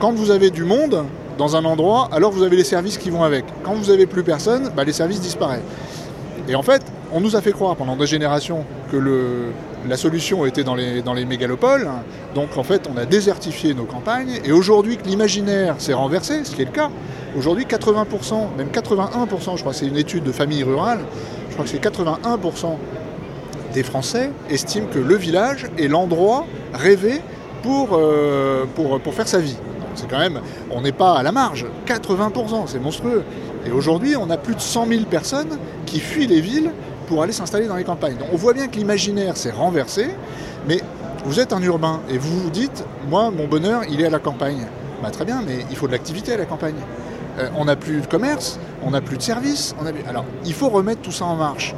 Quand 0.00 0.12
vous 0.12 0.30
avez 0.30 0.50
du 0.50 0.64
monde 0.64 1.04
dans 1.38 1.56
un 1.56 1.64
endroit, 1.64 2.08
alors 2.12 2.32
vous 2.32 2.42
avez 2.42 2.56
les 2.56 2.64
services 2.64 2.98
qui 2.98 3.10
vont 3.10 3.22
avec. 3.22 3.44
Quand 3.62 3.74
vous 3.74 3.90
avez 3.90 4.06
plus 4.06 4.22
personne, 4.22 4.70
bah, 4.74 4.84
les 4.84 4.92
services 4.92 5.20
disparaissent. 5.20 5.62
Et 6.48 6.54
en 6.54 6.62
fait, 6.62 6.82
on 7.14 7.20
nous 7.20 7.36
a 7.36 7.40
fait 7.40 7.52
croire 7.52 7.76
pendant 7.76 7.96
des 7.96 8.08
générations 8.08 8.64
que 8.90 8.96
la 9.88 9.96
solution 9.96 10.44
était 10.46 10.64
dans 10.64 10.74
les, 10.74 11.24
mégalopoles. 11.24 11.88
Donc 12.34 12.58
en 12.58 12.64
fait, 12.64 12.90
on 12.92 12.98
a 12.98 13.06
désertifié 13.06 13.72
nos 13.72 13.84
campagnes. 13.84 14.40
Et 14.44 14.50
aujourd'hui 14.50 14.96
que 14.96 15.04
l'imaginaire 15.04 15.76
s'est 15.78 15.94
renversé, 15.94 16.44
ce 16.44 16.56
qui 16.56 16.62
est 16.62 16.64
le 16.64 16.72
cas, 16.72 16.90
aujourd'hui 17.38 17.66
80%, 17.66 18.56
même 18.58 18.68
81%, 18.68 19.56
je 19.56 19.60
crois 19.60 19.72
que 19.72 19.78
c'est 19.78 19.86
une 19.86 19.96
étude 19.96 20.24
de 20.24 20.32
famille 20.32 20.64
rurale, 20.64 20.98
je 21.48 21.52
crois 21.52 21.64
que 21.64 21.70
c'est 21.70 21.82
81% 21.82 22.76
des 23.72 23.84
Français 23.84 24.30
estiment 24.50 24.86
que 24.86 24.98
le 24.98 25.14
village 25.14 25.66
est 25.78 25.88
l'endroit 25.88 26.46
rêvé 26.72 27.20
pour, 27.62 27.90
euh, 27.92 28.64
faire 29.12 29.28
sa 29.28 29.38
vie. 29.38 29.56
C'est 29.94 30.10
quand 30.10 30.18
même, 30.18 30.40
on 30.72 30.80
n'est 30.80 30.92
pas 30.92 31.16
à 31.16 31.22
la 31.22 31.30
marge, 31.30 31.66
80%, 31.86 32.64
c'est 32.66 32.80
monstrueux. 32.80 33.22
Et 33.66 33.70
aujourd'hui, 33.70 34.16
on 34.16 34.28
a 34.30 34.36
plus 34.36 34.56
de 34.56 34.60
100 34.60 34.88
000 34.88 35.04
personnes 35.04 35.58
qui 35.86 36.00
fuient 36.00 36.26
les 36.26 36.40
villes 36.40 36.72
pour 37.06 37.22
aller 37.22 37.32
s'installer 37.32 37.66
dans 37.66 37.76
les 37.76 37.84
campagnes. 37.84 38.16
Donc 38.16 38.28
on 38.32 38.36
voit 38.36 38.52
bien 38.52 38.68
que 38.68 38.76
l'imaginaire 38.76 39.36
s'est 39.36 39.50
renversé, 39.50 40.08
mais 40.66 40.80
vous 41.24 41.40
êtes 41.40 41.52
un 41.52 41.62
urbain 41.62 42.00
et 42.08 42.18
vous 42.18 42.40
vous 42.40 42.50
dites, 42.50 42.84
moi, 43.08 43.30
mon 43.30 43.46
bonheur, 43.46 43.82
il 43.88 44.00
est 44.00 44.06
à 44.06 44.10
la 44.10 44.18
campagne. 44.18 44.66
Bah, 45.02 45.10
très 45.10 45.24
bien, 45.24 45.42
mais 45.46 45.64
il 45.70 45.76
faut 45.76 45.86
de 45.86 45.92
l'activité 45.92 46.32
à 46.32 46.36
la 46.36 46.44
campagne. 46.44 46.74
Euh, 47.38 47.48
on 47.56 47.64
n'a 47.64 47.76
plus 47.76 48.00
de 48.00 48.06
commerce, 48.06 48.58
on 48.82 48.90
n'a 48.90 49.00
plus 49.00 49.16
de 49.16 49.22
services. 49.22 49.74
Alors, 50.08 50.24
il 50.44 50.52
faut 50.52 50.68
remettre 50.68 51.02
tout 51.02 51.12
ça 51.12 51.24
en 51.24 51.36
marche. 51.36 51.74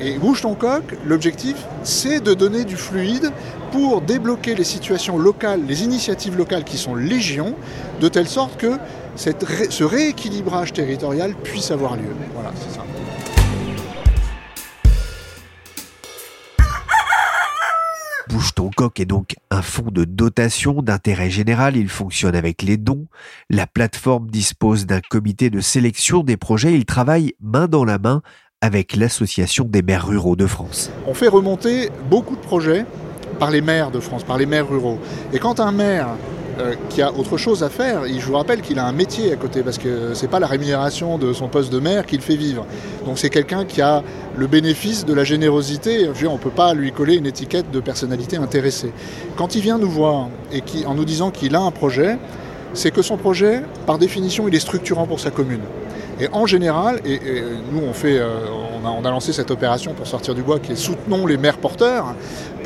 Et 0.00 0.18
Bouge 0.18 0.42
ton 0.42 0.54
coq, 0.54 0.82
l'objectif, 1.06 1.56
c'est 1.82 2.20
de 2.20 2.34
donner 2.34 2.64
du 2.64 2.76
fluide 2.76 3.32
pour 3.72 4.02
débloquer 4.02 4.54
les 4.54 4.64
situations 4.64 5.16
locales, 5.16 5.60
les 5.66 5.84
initiatives 5.84 6.36
locales 6.36 6.64
qui 6.64 6.76
sont 6.76 6.94
légion, 6.94 7.54
de 8.00 8.08
telle 8.08 8.28
sorte 8.28 8.58
que 8.58 8.76
ce 9.16 9.84
rééquilibrage 9.84 10.72
territorial 10.74 11.34
puisse 11.34 11.70
avoir 11.70 11.96
lieu. 11.96 12.14
Voilà, 12.34 12.50
c'est 12.54 12.74
ça. 12.74 12.84
Bouge 18.46 18.54
ton 18.54 18.70
coq 18.70 19.00
est 19.00 19.06
donc 19.06 19.34
un 19.50 19.60
fonds 19.60 19.90
de 19.90 20.04
dotation 20.04 20.80
d'intérêt 20.80 21.30
général. 21.30 21.76
Il 21.76 21.88
fonctionne 21.88 22.36
avec 22.36 22.62
les 22.62 22.76
dons. 22.76 23.06
La 23.50 23.66
plateforme 23.66 24.30
dispose 24.30 24.86
d'un 24.86 25.00
comité 25.00 25.50
de 25.50 25.60
sélection 25.60 26.22
des 26.22 26.36
projets. 26.36 26.74
Il 26.74 26.84
travaille 26.84 27.34
main 27.40 27.66
dans 27.66 27.84
la 27.84 27.98
main 27.98 28.22
avec 28.60 28.94
l'Association 28.94 29.64
des 29.64 29.82
maires 29.82 30.06
ruraux 30.06 30.36
de 30.36 30.46
France. 30.46 30.92
On 31.08 31.14
fait 31.14 31.26
remonter 31.26 31.90
beaucoup 32.08 32.36
de 32.36 32.40
projets 32.40 32.86
par 33.40 33.50
les 33.50 33.62
maires 33.62 33.90
de 33.90 33.98
France, 33.98 34.22
par 34.22 34.38
les 34.38 34.46
maires 34.46 34.68
ruraux. 34.68 35.00
Et 35.32 35.40
quand 35.40 35.58
un 35.58 35.72
maire 35.72 36.08
euh, 36.58 36.74
qui 36.88 37.02
a 37.02 37.12
autre 37.12 37.36
chose 37.36 37.62
à 37.62 37.68
faire. 37.68 38.06
je 38.06 38.24
vous 38.24 38.34
rappelle 38.34 38.62
qu'il 38.62 38.78
a 38.78 38.86
un 38.86 38.92
métier 38.92 39.32
à 39.32 39.36
côté 39.36 39.62
parce 39.62 39.76
que 39.76 40.14
c'est 40.14 40.28
pas 40.28 40.40
la 40.40 40.46
rémunération 40.46 41.18
de 41.18 41.34
son 41.34 41.48
poste 41.48 41.70
de 41.70 41.78
maire 41.80 42.06
qui 42.06 42.16
le 42.16 42.22
fait 42.22 42.36
vivre. 42.36 42.64
Donc 43.04 43.18
c'est 43.18 43.28
quelqu'un 43.28 43.66
qui 43.66 43.82
a 43.82 44.02
le 44.36 44.46
bénéfice 44.46 45.04
de 45.04 45.12
la 45.12 45.24
générosité. 45.24 46.08
on 46.26 46.32
ne 46.32 46.38
peut 46.38 46.50
pas 46.50 46.72
lui 46.72 46.92
coller 46.92 47.16
une 47.16 47.26
étiquette 47.26 47.70
de 47.70 47.80
personnalité 47.80 48.38
intéressée. 48.38 48.92
Quand 49.36 49.54
il 49.54 49.60
vient 49.60 49.76
nous 49.76 49.90
voir 49.90 50.28
et 50.50 50.62
qui, 50.62 50.86
en 50.86 50.94
nous 50.94 51.04
disant 51.04 51.30
qu'il 51.30 51.54
a 51.54 51.60
un 51.60 51.70
projet, 51.70 52.16
c'est 52.72 52.90
que 52.90 53.02
son 53.02 53.16
projet, 53.16 53.62
par 53.86 53.98
définition, 53.98 54.48
il 54.48 54.54
est 54.54 54.60
structurant 54.60 55.06
pour 55.06 55.20
sa 55.20 55.30
commune. 55.30 55.60
Et 56.20 56.28
en 56.32 56.46
général, 56.46 57.00
et, 57.04 57.20
nous 57.72 57.82
on 57.82 57.92
fait, 57.92 58.18
euh, 58.18 58.46
on, 58.84 59.04
a, 59.04 59.10
lancé 59.10 59.32
cette 59.32 59.50
opération 59.50 59.92
pour 59.92 60.06
sortir 60.06 60.34
du 60.34 60.42
bois 60.42 60.58
qui 60.58 60.72
est 60.72 60.76
soutenons 60.76 61.26
les 61.26 61.36
maires 61.36 61.58
porteurs 61.58 62.14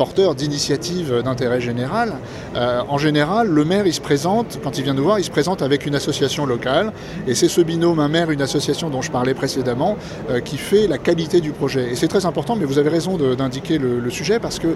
porteur 0.01 0.35
d'initiatives 0.35 1.21
d'intérêt 1.23 1.61
général. 1.61 2.15
Euh, 2.57 2.81
en 2.89 2.97
général, 2.97 3.49
le 3.49 3.67
maire, 3.67 3.87
il 3.87 3.93
se 3.93 4.01
présente, 4.01 4.59
quand 4.65 4.79
il 4.79 4.85
vient 4.85 4.95
nous 4.95 5.03
voir, 5.03 5.19
il 5.19 5.25
se 5.25 5.31
présente 5.31 5.61
avec 5.61 5.85
une 5.85 5.95
association 5.95 6.47
locale. 6.47 6.95
Et 7.27 7.35
c'est 7.35 7.49
ce 7.49 7.61
binôme, 7.61 7.99
un 7.99 8.09
maire, 8.09 8.31
une 8.31 8.41
association 8.41 8.89
dont 8.89 9.03
je 9.03 9.11
parlais 9.11 9.35
précédemment, 9.35 9.99
euh, 10.31 10.41
qui 10.41 10.57
fait 10.57 10.87
la 10.87 10.97
qualité 10.97 11.43
du 11.43 11.53
projet. 11.53 11.91
Et 11.93 11.97
c'est 11.97 12.09
très 12.09 12.25
important, 12.25 12.57
mais 12.57 12.65
vous 12.65 12.79
avez 12.79 12.89
raison 12.89 13.19
d'indiquer 13.19 13.77
le, 13.77 14.11
sujet, 14.11 14.39
parce 14.39 14.59
que 14.59 14.69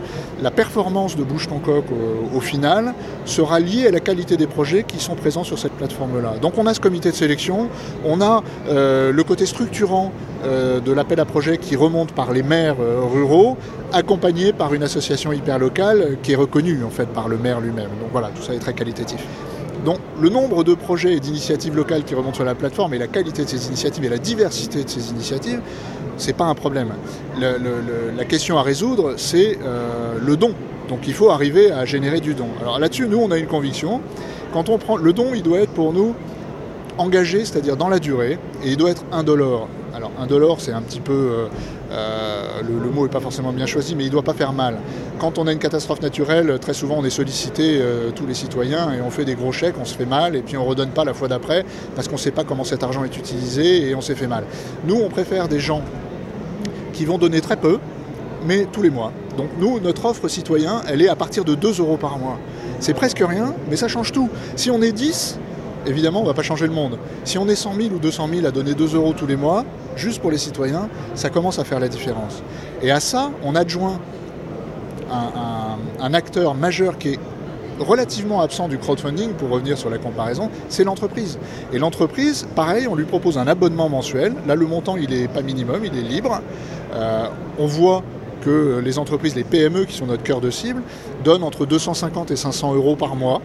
la 0.43 0.51
performance 0.51 1.17
de 1.17 1.25
Bouche 1.25 1.49
ton 1.49 1.59
coq 1.59 1.87
au, 2.35 2.41
final 2.41 2.93
sera 3.25 3.61
liée 3.61 3.87
à 3.87 3.91
la 3.91 4.01
qualité 4.01 4.37
des 4.37 4.47
projets 4.47 4.85
qui 4.85 5.01
sont 5.01 5.15
présents 5.15 5.43
sur 5.43 5.59
cette 5.59 5.73
plateforme-là. 5.73 6.35
Donc 6.43 6.59
on 6.59 6.67
a 6.67 6.75
ce 6.75 6.81
comité 6.81 7.11
de 7.11 7.17
sélection, 7.17 7.71
on 8.05 8.21
a 8.21 8.43
euh, 8.69 9.13
le 9.13 9.25
côté 9.25 9.47
structurant 9.47 10.13
de 10.45 10.93
l'appel 10.93 11.21
à 11.21 11.25
projet 11.25 11.57
qui 11.57 11.75
remonte 11.75 12.13
par 12.13 12.31
les 12.31 12.43
maires 12.43 12.77
ruraux, 12.79 13.57
accompagné 13.95 14.53
par 14.53 14.75
une 14.75 14.83
association 14.83 15.33
hyper 15.33 15.59
locale 15.59 16.19
qui 16.23 16.33
est 16.33 16.37
reconnue 16.37 16.85
en 16.85 16.91
fait 16.91 17.07
par 17.07 17.29
le 17.29 17.39
maire 17.39 17.63
lui-même. 17.63 17.89
Donc 17.99 18.11
voilà, 18.13 18.29
tout 18.29 18.43
ça 18.43 18.53
est 18.53 18.59
très 18.59 18.75
qualitatif. 18.75 19.25
Donc 19.85 19.99
le 20.21 20.31
nombre 20.31 20.65
de 20.65 20.75
projets 20.75 21.15
et 21.15 21.21
d'initiatives 21.21 21.77
locales 21.77 22.05
qui 22.05 22.15
remontent 22.15 22.37
sur 22.37 22.45
la 22.45 22.55
plateforme 22.55 22.95
et 22.95 22.99
la 22.99 23.07
qualité 23.07 23.45
de 23.45 23.49
ces 23.49 23.67
initiatives 23.69 24.05
et 24.05 24.09
la 24.09 24.19
diversité 24.19 24.83
de 24.83 24.89
ces 24.89 25.11
initiatives, 25.11 25.61
c'est 26.17 26.33
pas 26.33 26.45
un 26.45 26.55
problème. 26.55 26.89
la 27.39 28.25
question 28.25 28.59
à 28.59 28.63
résoudre, 28.63 29.15
c'est 29.17 29.59
euh, 29.63 30.15
le 30.25 30.37
don. 30.37 30.55
Donc 30.89 31.01
il 31.07 31.13
faut 31.15 31.31
arriver 31.31 31.71
à 31.71 31.85
générer 31.85 32.21
du 32.21 32.35
don. 32.35 32.49
Alors 32.63 32.79
là-dessus, 32.79 33.09
nous, 33.09 33.19
on 33.19 33.31
a 33.31 33.39
une 33.39 33.47
conviction. 33.47 34.01
Quand 34.53 34.69
on 34.69 34.79
prend 34.79 34.97
le 34.97 35.13
don, 35.13 35.33
il 35.35 35.43
doit 35.43 35.61
être 35.61 35.73
pour 35.73 35.93
nous 35.93 36.15
engagé, 36.99 37.45
c'est-à-dire 37.45 37.77
dans 37.77 37.89
la 37.89 37.99
durée, 37.99 38.39
et 38.63 38.71
il 38.71 38.77
doit 38.77 38.91
être 38.91 39.05
indolore. 39.13 39.69
Alors 39.95 40.11
indolore, 40.19 40.61
c'est 40.61 40.73
un 40.73 40.83
petit 40.83 41.01
peu 41.01 41.13
euh, 41.13 41.47
euh, 41.93 42.63
le, 42.63 42.91
mot 42.91 43.05
n'est 43.05 43.13
pas 43.13 43.21
forcément 43.21 43.53
bien 43.53 43.67
choisi, 43.67 43.95
mais 43.95 44.03
il 44.05 44.09
ne 44.09 44.13
doit 44.13 44.23
pas 44.23 44.35
faire 44.35 44.53
mal. 44.53 44.79
Quand 45.21 45.39
on 45.39 45.47
a 45.47 45.53
une 45.53 45.59
catastrophe 45.59 46.03
naturelle, 46.03 46.59
très 46.61 46.75
souvent 46.75 46.97
on 46.99 47.05
est 47.05 47.11
sollicité, 47.11 47.79
euh, 47.81 48.11
tous 48.11 48.27
les 48.27 48.35
citoyens, 48.35 48.93
et 48.93 49.01
on 49.01 49.11
fait 49.11 49.25
des 49.25 49.35
gros 49.35 49.53
chèques, 49.53 49.77
on 49.81 49.85
se 49.85 49.97
fait 49.97 50.07
mal, 50.07 50.35
et 50.35 50.43
puis 50.43 50.57
on 50.57 50.65
ne 50.65 50.69
redonne 50.69 50.91
pas 50.91 51.05
la 51.05 51.15
fois 51.15 51.29
d'après, 51.29 51.65
parce 51.95 52.09
qu'on 52.09 52.17
ne 52.17 52.21
sait 52.21 52.33
pas 52.33 52.45
comment 52.45 52.65
cet 52.65 52.83
argent 52.83 53.05
est 53.05 53.17
utilisé, 53.17 53.89
et 53.89 53.95
on 53.95 54.01
s'est 54.01 54.17
fait 54.17 54.27
mal. 54.27 54.45
Nous, 54.85 54.97
on 54.97 55.09
préfère 55.09 55.47
des 55.47 55.61
gens 55.61 55.83
qui 56.93 57.05
vont 57.05 57.19
donner 57.19 57.41
très 57.41 57.57
peu, 57.57 57.79
mais 58.47 58.67
tous 58.73 58.83
les 58.83 58.91
mois. 58.91 59.13
Donc 59.37 59.49
nous, 59.59 59.81
notre 59.81 60.05
offre 60.05 60.29
citoyen, 60.29 60.83
elle 60.89 61.03
est 61.03 61.09
à 61.09 61.17
partir 61.17 61.45
de 61.45 61.55
2 61.55 61.81
euros 61.81 61.97
par 61.97 62.19
mois. 62.19 62.39
C'est 62.81 62.95
presque 62.95 63.23
rien, 63.27 63.55
mais 63.71 63.77
ça 63.77 63.89
change 63.89 64.13
tout. 64.13 64.29
Si 64.57 64.71
on 64.71 64.83
est 64.83 64.93
10, 64.93 65.39
évidemment, 65.87 66.21
on 66.21 66.23
ne 66.23 66.29
va 66.29 66.35
pas 66.35 66.43
changer 66.43 66.67
le 66.67 66.73
monde. 66.73 66.99
Si 67.25 67.39
on 67.39 67.49
est 67.49 67.55
100 67.55 67.75
000 67.75 67.89
ou 67.95 67.99
200 67.99 68.29
000 68.33 68.47
à 68.47 68.51
donner 68.51 68.75
2 68.75 68.95
euros 68.95 69.13
tous 69.13 69.27
les 69.27 69.37
mois, 69.37 69.65
juste 69.97 70.21
pour 70.21 70.31
les 70.31 70.39
citoyens, 70.39 70.89
ça 71.15 71.31
commence 71.31 71.59
à 71.59 71.65
faire 71.65 71.81
la 71.81 71.89
différence. 71.89 72.43
Et 72.83 72.91
à 72.91 73.01
ça, 73.01 73.31
on 73.43 73.55
adjoint 73.55 73.99
un, 76.01 76.15
acteur 76.15 76.55
majeur 76.55 76.99
qui 76.99 77.11
est 77.11 77.19
relativement 77.79 78.41
absent 78.41 78.69
du 78.69 78.79
crowdfunding, 78.79 79.33
pour 79.33 79.51
revenir 79.51 79.77
sur 79.77 79.91
la 79.91 79.99
comparaison, 79.99 80.51
c'est 80.69 80.85
l'entreprise. 80.85 81.39
Et 81.73 81.79
l'entreprise, 81.79 82.47
pareil, 82.55 82.87
on 82.87 82.95
lui 82.95 83.05
propose 83.05 83.39
un 83.39 83.47
abonnement 83.47 83.89
mensuel. 83.89 84.35
Là, 84.47 84.55
le 84.55 84.67
montant, 84.67 84.97
il 84.97 85.11
n'est 85.11 85.29
pas 85.29 85.43
minimum, 85.43 85.85
il 85.85 85.97
est 85.97 86.03
libre. 86.03 86.41
Euh, 86.95 87.27
on 87.59 87.67
voit 87.67 88.03
que 88.43 88.81
les 88.85 88.99
entreprises, 88.99 89.35
les 89.35 89.45
PME, 89.45 89.87
qui 89.87 89.97
sont 89.97 90.07
notre 90.07 90.23
cœur 90.23 90.41
de 90.41 90.51
cible, 90.51 90.83
donnent 91.25 91.43
entre 91.43 91.67
250 91.67 92.31
et 92.31 92.37
500 92.37 92.75
euros 92.75 92.95
par 92.95 93.17
mois 93.17 93.41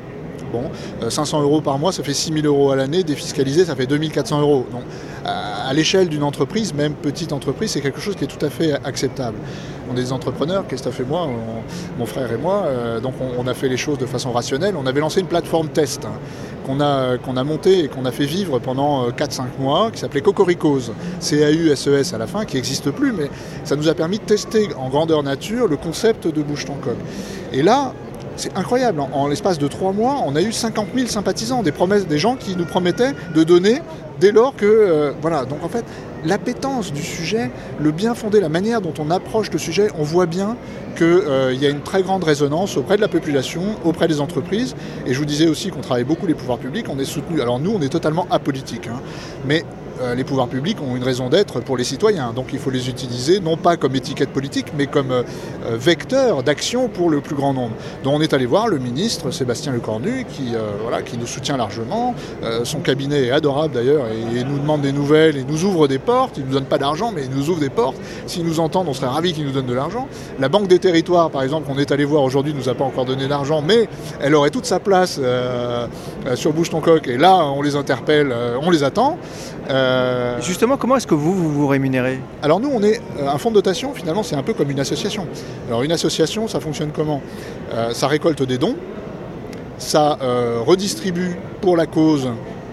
Bon, 0.52 0.64
500 1.10 1.40
euh, 1.40 1.44
euros 1.44 1.62
par 1.62 1.78
mois, 1.80 1.92
ça 1.92 2.04
fait 2.04 2.14
6 2.14 2.34
000 2.34 2.46
euros 2.46 2.72
à 2.72 2.76
l'année. 2.76 3.04
Défiscalisé, 3.04 3.66
ça 3.66 3.76
fait 3.76 3.88
2400 3.88 4.42
euros. 4.42 4.66
Donc, 4.72 4.84
à 5.26 5.74
l'échelle 5.74 6.10
d'une 6.10 6.24
entreprise, 6.24 6.74
même 6.74 6.94
petite 6.94 7.34
entreprise, 7.34 7.72
c'est 7.72 7.82
quelque 7.82 8.00
chose 8.00 8.16
qui 8.16 8.24
est 8.24 8.28
tout 8.28 8.44
à 8.44 8.50
fait 8.50 8.74
acceptable. 8.84 9.38
On 9.92 9.94
est 9.94 10.02
des 10.02 10.12
entrepreneurs, 10.12 10.68
Christophe 10.68 11.00
et 11.00 11.04
moi, 11.04 11.28
mon 11.98 12.06
frère 12.06 12.32
et 12.32 12.38
moi, 12.38 12.64
euh, 12.66 13.00
donc 13.00 13.14
on, 13.38 13.48
a 13.48 13.54
fait 13.54 13.70
les 13.70 13.78
choses 13.78 13.98
de 13.98 14.06
façon 14.06 14.32
rationnelle. 14.32 14.76
On 14.78 14.86
avait 14.86 15.00
lancé 15.00 15.20
une 15.20 15.28
plateforme 15.28 15.70
test 15.70 16.06
hein, 16.06 16.14
qu'on 16.66 16.80
a, 16.80 17.18
qu'on 17.18 17.38
a 17.38 17.44
montée 17.44 17.84
et 17.84 17.88
qu'on 17.88 18.06
a 18.06 18.12
fait 18.12 18.26
vivre 18.26 18.60
pendant 18.60 19.10
4-5 19.10 19.42
euh, 19.42 19.44
mois, 19.60 19.92
qui 19.92 20.00
s'appelait 20.00 20.22
Cocoricos, 20.22 20.92
C-A-U-S-E-S 21.20 22.14
à 22.14 22.18
la 22.18 22.28
fin, 22.28 22.46
qui 22.46 22.56
n'existe 22.56 22.92
plus, 22.92 23.14
mais 23.14 23.30
ça 23.64 23.76
nous 23.76 23.90
a 23.90 23.94
permis 23.94 24.20
de 24.20 24.24
tester 24.24 24.70
en 24.78 24.90
grandeur 24.90 25.24
nature 25.24 25.68
le 25.68 25.78
concept 25.78 26.28
de 26.28 26.42
bouche 26.42 26.66
ton 26.66 26.76
coq. 26.76 26.98
Et 27.52 27.64
là, 27.64 27.94
c'est 28.40 28.58
incroyable. 28.58 29.02
En, 29.02 29.28
l'espace 29.28 29.60
de 29.60 29.68
trois 29.68 29.92
mois, 29.92 30.24
on 30.26 30.36
a 30.36 30.42
eu 30.42 30.52
50 30.52 30.88
000 30.96 31.08
sympathisants, 31.08 31.62
des 31.62 31.72
promesses, 31.72 32.08
des 32.08 32.18
gens 32.18 32.36
qui 32.36 32.56
nous 32.56 32.66
promettaient 32.66 33.14
de 33.36 33.44
donner 33.44 33.82
dès 34.20 34.32
lors 34.32 34.56
que. 34.56 34.66
Euh, 34.66 35.12
voilà. 35.22 35.46
Donc 35.46 35.64
en 35.64 35.70
fait, 35.70 35.84
l'appétence 36.26 36.92
du 36.94 37.04
sujet, 37.04 37.52
le 37.80 37.92
bien 37.92 38.16
fondé, 38.16 38.40
la 38.40 38.50
manière 38.50 38.82
dont 38.82 38.94
on 39.00 39.12
approche 39.12 39.52
le 39.52 39.60
sujet, 39.60 39.90
on 40.00 40.04
voit 40.04 40.26
bien 40.26 40.56
qu'il 40.96 41.06
euh, 41.06 41.54
y 41.54 41.66
a 41.66 41.70
une 41.70 41.82
très 41.82 42.02
grande 42.02 42.24
résonance 42.24 42.78
auprès 42.78 42.96
de 42.96 43.02
la 43.02 43.08
population, 43.08 43.62
auprès 43.84 44.08
des 44.08 44.22
entreprises. 44.22 44.76
Et 45.06 45.14
je 45.14 45.20
vous 45.20 45.26
disais 45.26 45.48
aussi 45.48 45.70
qu'on 45.70 45.82
travaille 45.82 46.04
beaucoup 46.04 46.28
les 46.28 46.34
pouvoirs 46.34 46.60
publics, 46.60 46.88
on 46.90 47.00
est 47.00 47.06
soutenu. 47.06 47.42
Alors 47.42 47.60
nous, 47.60 47.72
on 47.72 47.82
est 47.82 47.90
totalement 47.90 48.28
apolitique, 48.32 48.88
hein. 48.88 49.02
mais 49.46 49.66
les 50.16 50.24
pouvoirs 50.24 50.48
publics 50.48 50.78
ont 50.82 50.96
une 50.96 51.04
raison 51.04 51.30
d'être 51.30 51.60
pour 51.62 51.78
les 51.78 51.84
citoyens. 51.84 52.34
Donc 52.34 52.48
il 52.54 52.60
faut 52.60 52.70
les 52.70 52.90
utiliser 52.90 53.40
non 53.40 53.58
pas 53.58 53.78
comme 53.78 53.96
étiquette 53.96 54.30
politique, 54.30 54.68
mais 54.78 54.88
comme 54.88 55.12
euh, 55.12 55.24
euh, 55.66 55.78
vecteur 55.78 56.44
d'action 56.44 56.88
pour 56.88 57.10
le 57.10 57.22
plus 57.22 57.36
grand 57.36 57.54
nombre. 57.54 57.76
Donc 58.04 58.14
on 58.14 58.22
est 58.22 58.34
allé 58.34 58.46
voir 58.46 58.68
le 58.68 58.80
ministre 58.80 59.32
Sébastien 59.32 59.72
Lecornu, 59.72 60.26
qui, 60.30 60.54
voilà, 60.82 61.02
qui 61.02 61.18
nous 61.18 61.28
soutient 61.28 61.58
largement. 61.58 62.14
son 62.64 62.80
cabinet 62.80 63.28
est 63.28 63.32
adorable 63.32 63.74
d'ailleurs 63.74 64.06
et, 64.08 64.44
nous 64.44 64.60
demande 64.60 64.82
des 64.82 64.92
nouvelles 64.92 65.38
et 65.38 65.44
nous 65.44 65.64
ouvre 65.66 65.88
des 65.88 66.00
portes. 66.00 66.38
Il 66.38 66.44
ne 66.44 66.48
nous 66.48 66.54
donne 66.54 66.66
pas 66.66 66.78
d'argent, 66.78 67.12
mais 67.14 67.26
il 67.26 67.32
nous 67.32 67.50
ouvre 67.50 67.60
des 67.60 67.70
portes. 67.70 67.98
S'ils 68.26 68.46
nous 68.46 68.60
entendent, 68.60 68.88
on 68.88 68.94
serait 68.94 69.08
ravis 69.08 69.34
qu'ils 69.34 69.46
nous 69.46 69.52
donnent 69.52 69.66
de 69.66 69.74
l'argent. 69.74 70.08
La 70.40 70.50
Banque 70.50 70.68
des 70.68 70.80
Territoires, 70.80 71.30
par 71.30 71.44
exemple, 71.44 71.68
qu'on 71.68 71.78
est 71.78 71.92
allé 71.92 72.06
voir 72.06 72.24
aujourd'hui, 72.24 72.54
ne 72.54 72.60
nous 72.60 72.70
a 72.70 72.76
pas 72.76 72.84
encore 72.84 73.06
donné 73.06 73.28
d'argent, 73.28 73.62
mais 73.62 73.88
elle 74.22 74.36
aurait 74.36 74.50
toute 74.50 74.66
sa 74.66 74.80
place 74.80 75.20
sur 76.36 76.54
Bouche 76.54 76.70
ton 76.70 76.82
coq. 76.82 77.08
Et 77.08 77.18
là, 77.18 77.46
on 77.46 77.62
les 77.62 77.76
interpelle, 77.76 78.34
on 78.62 78.70
les 78.70 78.84
attend. 78.84 79.18
Euh, 79.70 79.89
Justement, 80.42 80.78
comment 80.78 80.96
est-ce 80.96 81.08
que 81.08 81.16
vous, 81.16 81.34
vous 81.34 81.68
rémunérez 81.68 82.20
Alors 82.42 82.60
nous, 82.60 82.70
on 82.74 82.82
est 82.82 83.02
euh, 83.20 83.28
un 83.28 83.38
fonds 83.38 83.50
de 83.50 83.56
dotation, 83.56 83.94
finalement, 83.94 84.24
c'est 84.24 84.36
un 84.36 84.44
peu 84.44 84.54
comme 84.54 84.72
une 84.72 84.80
association. 84.80 85.28
Alors 85.68 85.84
une 85.84 85.92
association, 85.92 86.48
ça 86.48 86.60
fonctionne 86.60 86.92
comment 86.92 87.22
euh, 87.74 87.92
Ça 87.94 88.08
récolte 88.08 88.44
des 88.44 88.58
dons, 88.58 88.76
ça 89.78 90.18
redistribue 90.66 91.38
pour 91.62 91.78
la 91.78 91.86
cause 91.86 92.30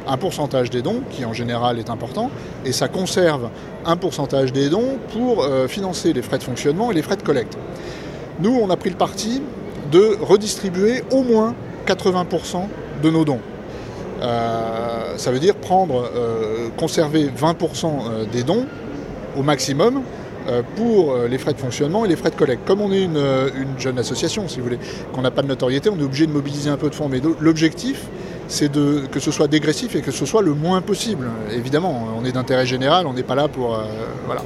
un 0.09 0.17
pourcentage 0.17 0.71
des 0.71 0.83
dons, 0.83 1.03
qui 1.11 1.25
en 1.25 1.33
général 1.33 1.79
est 1.79 1.91
important, 1.91 2.31
et 2.65 2.73
ça 2.73 2.89
conserve 2.89 3.49
un 3.85 3.97
pourcentage 3.97 4.53
des 4.53 4.69
dons 4.69 4.99
pour 5.13 5.47
financer 5.69 6.13
les 6.13 6.23
frais 6.23 6.39
de 6.39 6.43
fonctionnement 6.43 6.91
et 6.91 6.95
les 6.95 7.03
frais 7.03 7.17
de 7.17 7.23
collecte. 7.23 7.57
Nous, 8.41 8.51
on 8.51 8.71
a 8.71 8.77
pris 8.77 8.91
le 8.91 8.97
parti 8.97 9.41
de 9.93 10.17
redistribuer 10.21 11.05
au 11.13 11.23
moins 11.23 11.55
80% 11.87 12.67
de 13.03 13.11
nos 13.11 13.25
dons. 13.25 13.41
Euh, 14.23 15.17
ça 15.17 15.31
veut 15.31 15.39
dire 15.39 15.55
prendre, 15.57 16.11
euh, 16.15 16.69
conserver 16.77 17.29
20% 17.29 17.87
euh, 17.87 18.25
des 18.31 18.43
dons 18.43 18.67
au 19.37 19.43
maximum 19.43 20.03
pour 20.77 21.17
les 21.29 21.39
frais 21.39 21.55
de 21.55 21.59
fonctionnement 21.59 22.05
et 22.05 22.09
les 22.09 22.15
frais 22.15 22.31
de 22.31 22.37
collecte. 22.37 22.65
Comme 22.69 22.81
on 22.81 22.93
est 22.93 23.03
une, 23.03 23.19
jeune 23.79 23.99
association, 23.99 24.47
si 24.47 24.59
vous 24.59 24.63
voulez, 24.63 24.79
qu'on 25.13 25.23
n'a 25.23 25.33
pas 25.33 25.43
de 25.43 25.49
notoriété, 25.49 25.91
on 25.91 25.99
est 25.99 26.05
obligé 26.05 26.25
de 26.25 26.31
mobiliser 26.31 26.71
un 26.71 26.77
peu 26.77 26.89
de 26.89 26.95
fonds. 26.95 27.09
Mais 27.09 27.21
l'objectif, 27.41 28.05
c'est 28.47 28.71
que 28.71 29.19
ce 29.19 29.33
soit 29.33 29.49
dégressif 29.49 29.97
et 29.97 30.03
que 30.03 30.13
ce 30.13 30.25
soit 30.25 30.43
le 30.43 30.55
moins 30.55 30.83
possible. 30.83 31.27
Évidemment, 31.53 32.07
on 32.17 32.25
est 32.25 32.31
d'intérêt 32.31 32.65
général, 32.65 33.09
on 33.09 33.13
n'est 33.13 33.25
pas 33.25 33.35
là 33.35 33.49
pour... 33.49 33.77
voilà. 34.27 34.43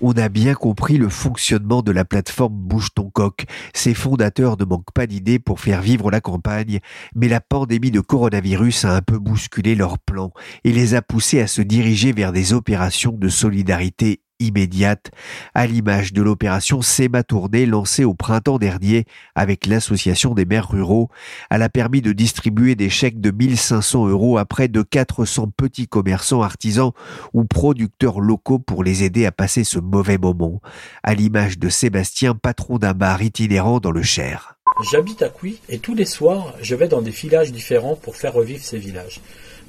On 0.00 0.12
a 0.12 0.28
bien 0.28 0.54
compris 0.54 0.98
le 0.98 1.08
fonctionnement 1.08 1.82
de 1.82 1.92
la 1.92 2.04
plateforme 2.04 2.54
Bouge 2.54 2.88
ton 2.94 3.10
coq. 3.10 3.44
Ses 3.74 3.94
fondateurs 3.94 4.56
ne 4.58 4.64
manquent 4.64 4.92
pas 4.92 5.06
d'idées 5.06 5.38
pour 5.38 5.60
faire 5.60 5.82
vivre 5.82 6.10
la 6.10 6.20
campagne, 6.20 6.80
mais 7.14 7.28
la 7.28 7.40
pandémie 7.40 7.90
de 7.90 8.00
coronavirus 8.00 8.84
a 8.84 8.96
un 8.96 9.02
peu 9.02 9.18
bousculé 9.18 9.74
leurs 9.74 9.98
plans 9.98 10.32
et 10.64 10.72
les 10.72 10.94
a 10.94 11.02
poussés 11.02 11.40
à 11.40 11.46
se 11.46 11.62
diriger 11.62 12.12
vers 12.12 12.32
des 12.32 12.52
opérations 12.52 13.12
de 13.12 13.28
solidarité 13.28 14.20
immédiate, 14.40 15.10
à 15.54 15.66
l'image 15.66 16.12
de 16.12 16.22
l'opération 16.22 16.82
SEMA 16.82 17.22
Tournée 17.22 17.66
lancée 17.66 18.04
au 18.04 18.14
printemps 18.14 18.58
dernier 18.58 19.04
avec 19.34 19.66
l'association 19.66 20.34
des 20.34 20.44
maires 20.44 20.70
ruraux. 20.70 21.10
Elle 21.50 21.62
a 21.62 21.68
permis 21.68 22.02
de 22.02 22.12
distribuer 22.12 22.74
des 22.74 22.90
chèques 22.90 23.20
de 23.20 23.30
1500 23.30 24.08
euros 24.08 24.38
à 24.38 24.44
près 24.44 24.68
de 24.68 24.82
400 24.82 25.52
petits 25.56 25.88
commerçants, 25.88 26.42
artisans 26.42 26.92
ou 27.32 27.44
producteurs 27.44 28.20
locaux 28.20 28.58
pour 28.58 28.84
les 28.84 29.04
aider 29.04 29.26
à 29.26 29.32
passer 29.32 29.64
ce 29.64 29.78
mauvais 29.78 30.18
moment, 30.18 30.60
à 31.02 31.14
l'image 31.14 31.58
de 31.58 31.68
Sébastien, 31.68 32.34
patron 32.34 32.78
d'un 32.78 32.94
bar 32.94 33.22
itinérant 33.22 33.80
dans 33.80 33.90
le 33.90 34.02
Cher. 34.02 34.58
J'habite 34.92 35.22
à 35.22 35.28
Couy 35.28 35.58
et 35.68 35.78
tous 35.78 35.94
les 35.94 36.04
soirs, 36.04 36.54
je 36.62 36.76
vais 36.76 36.86
dans 36.86 37.02
des 37.02 37.10
villages 37.10 37.50
différents 37.50 37.96
pour 37.96 38.14
faire 38.14 38.32
revivre 38.32 38.62
ces 38.62 38.78
villages. 38.78 39.20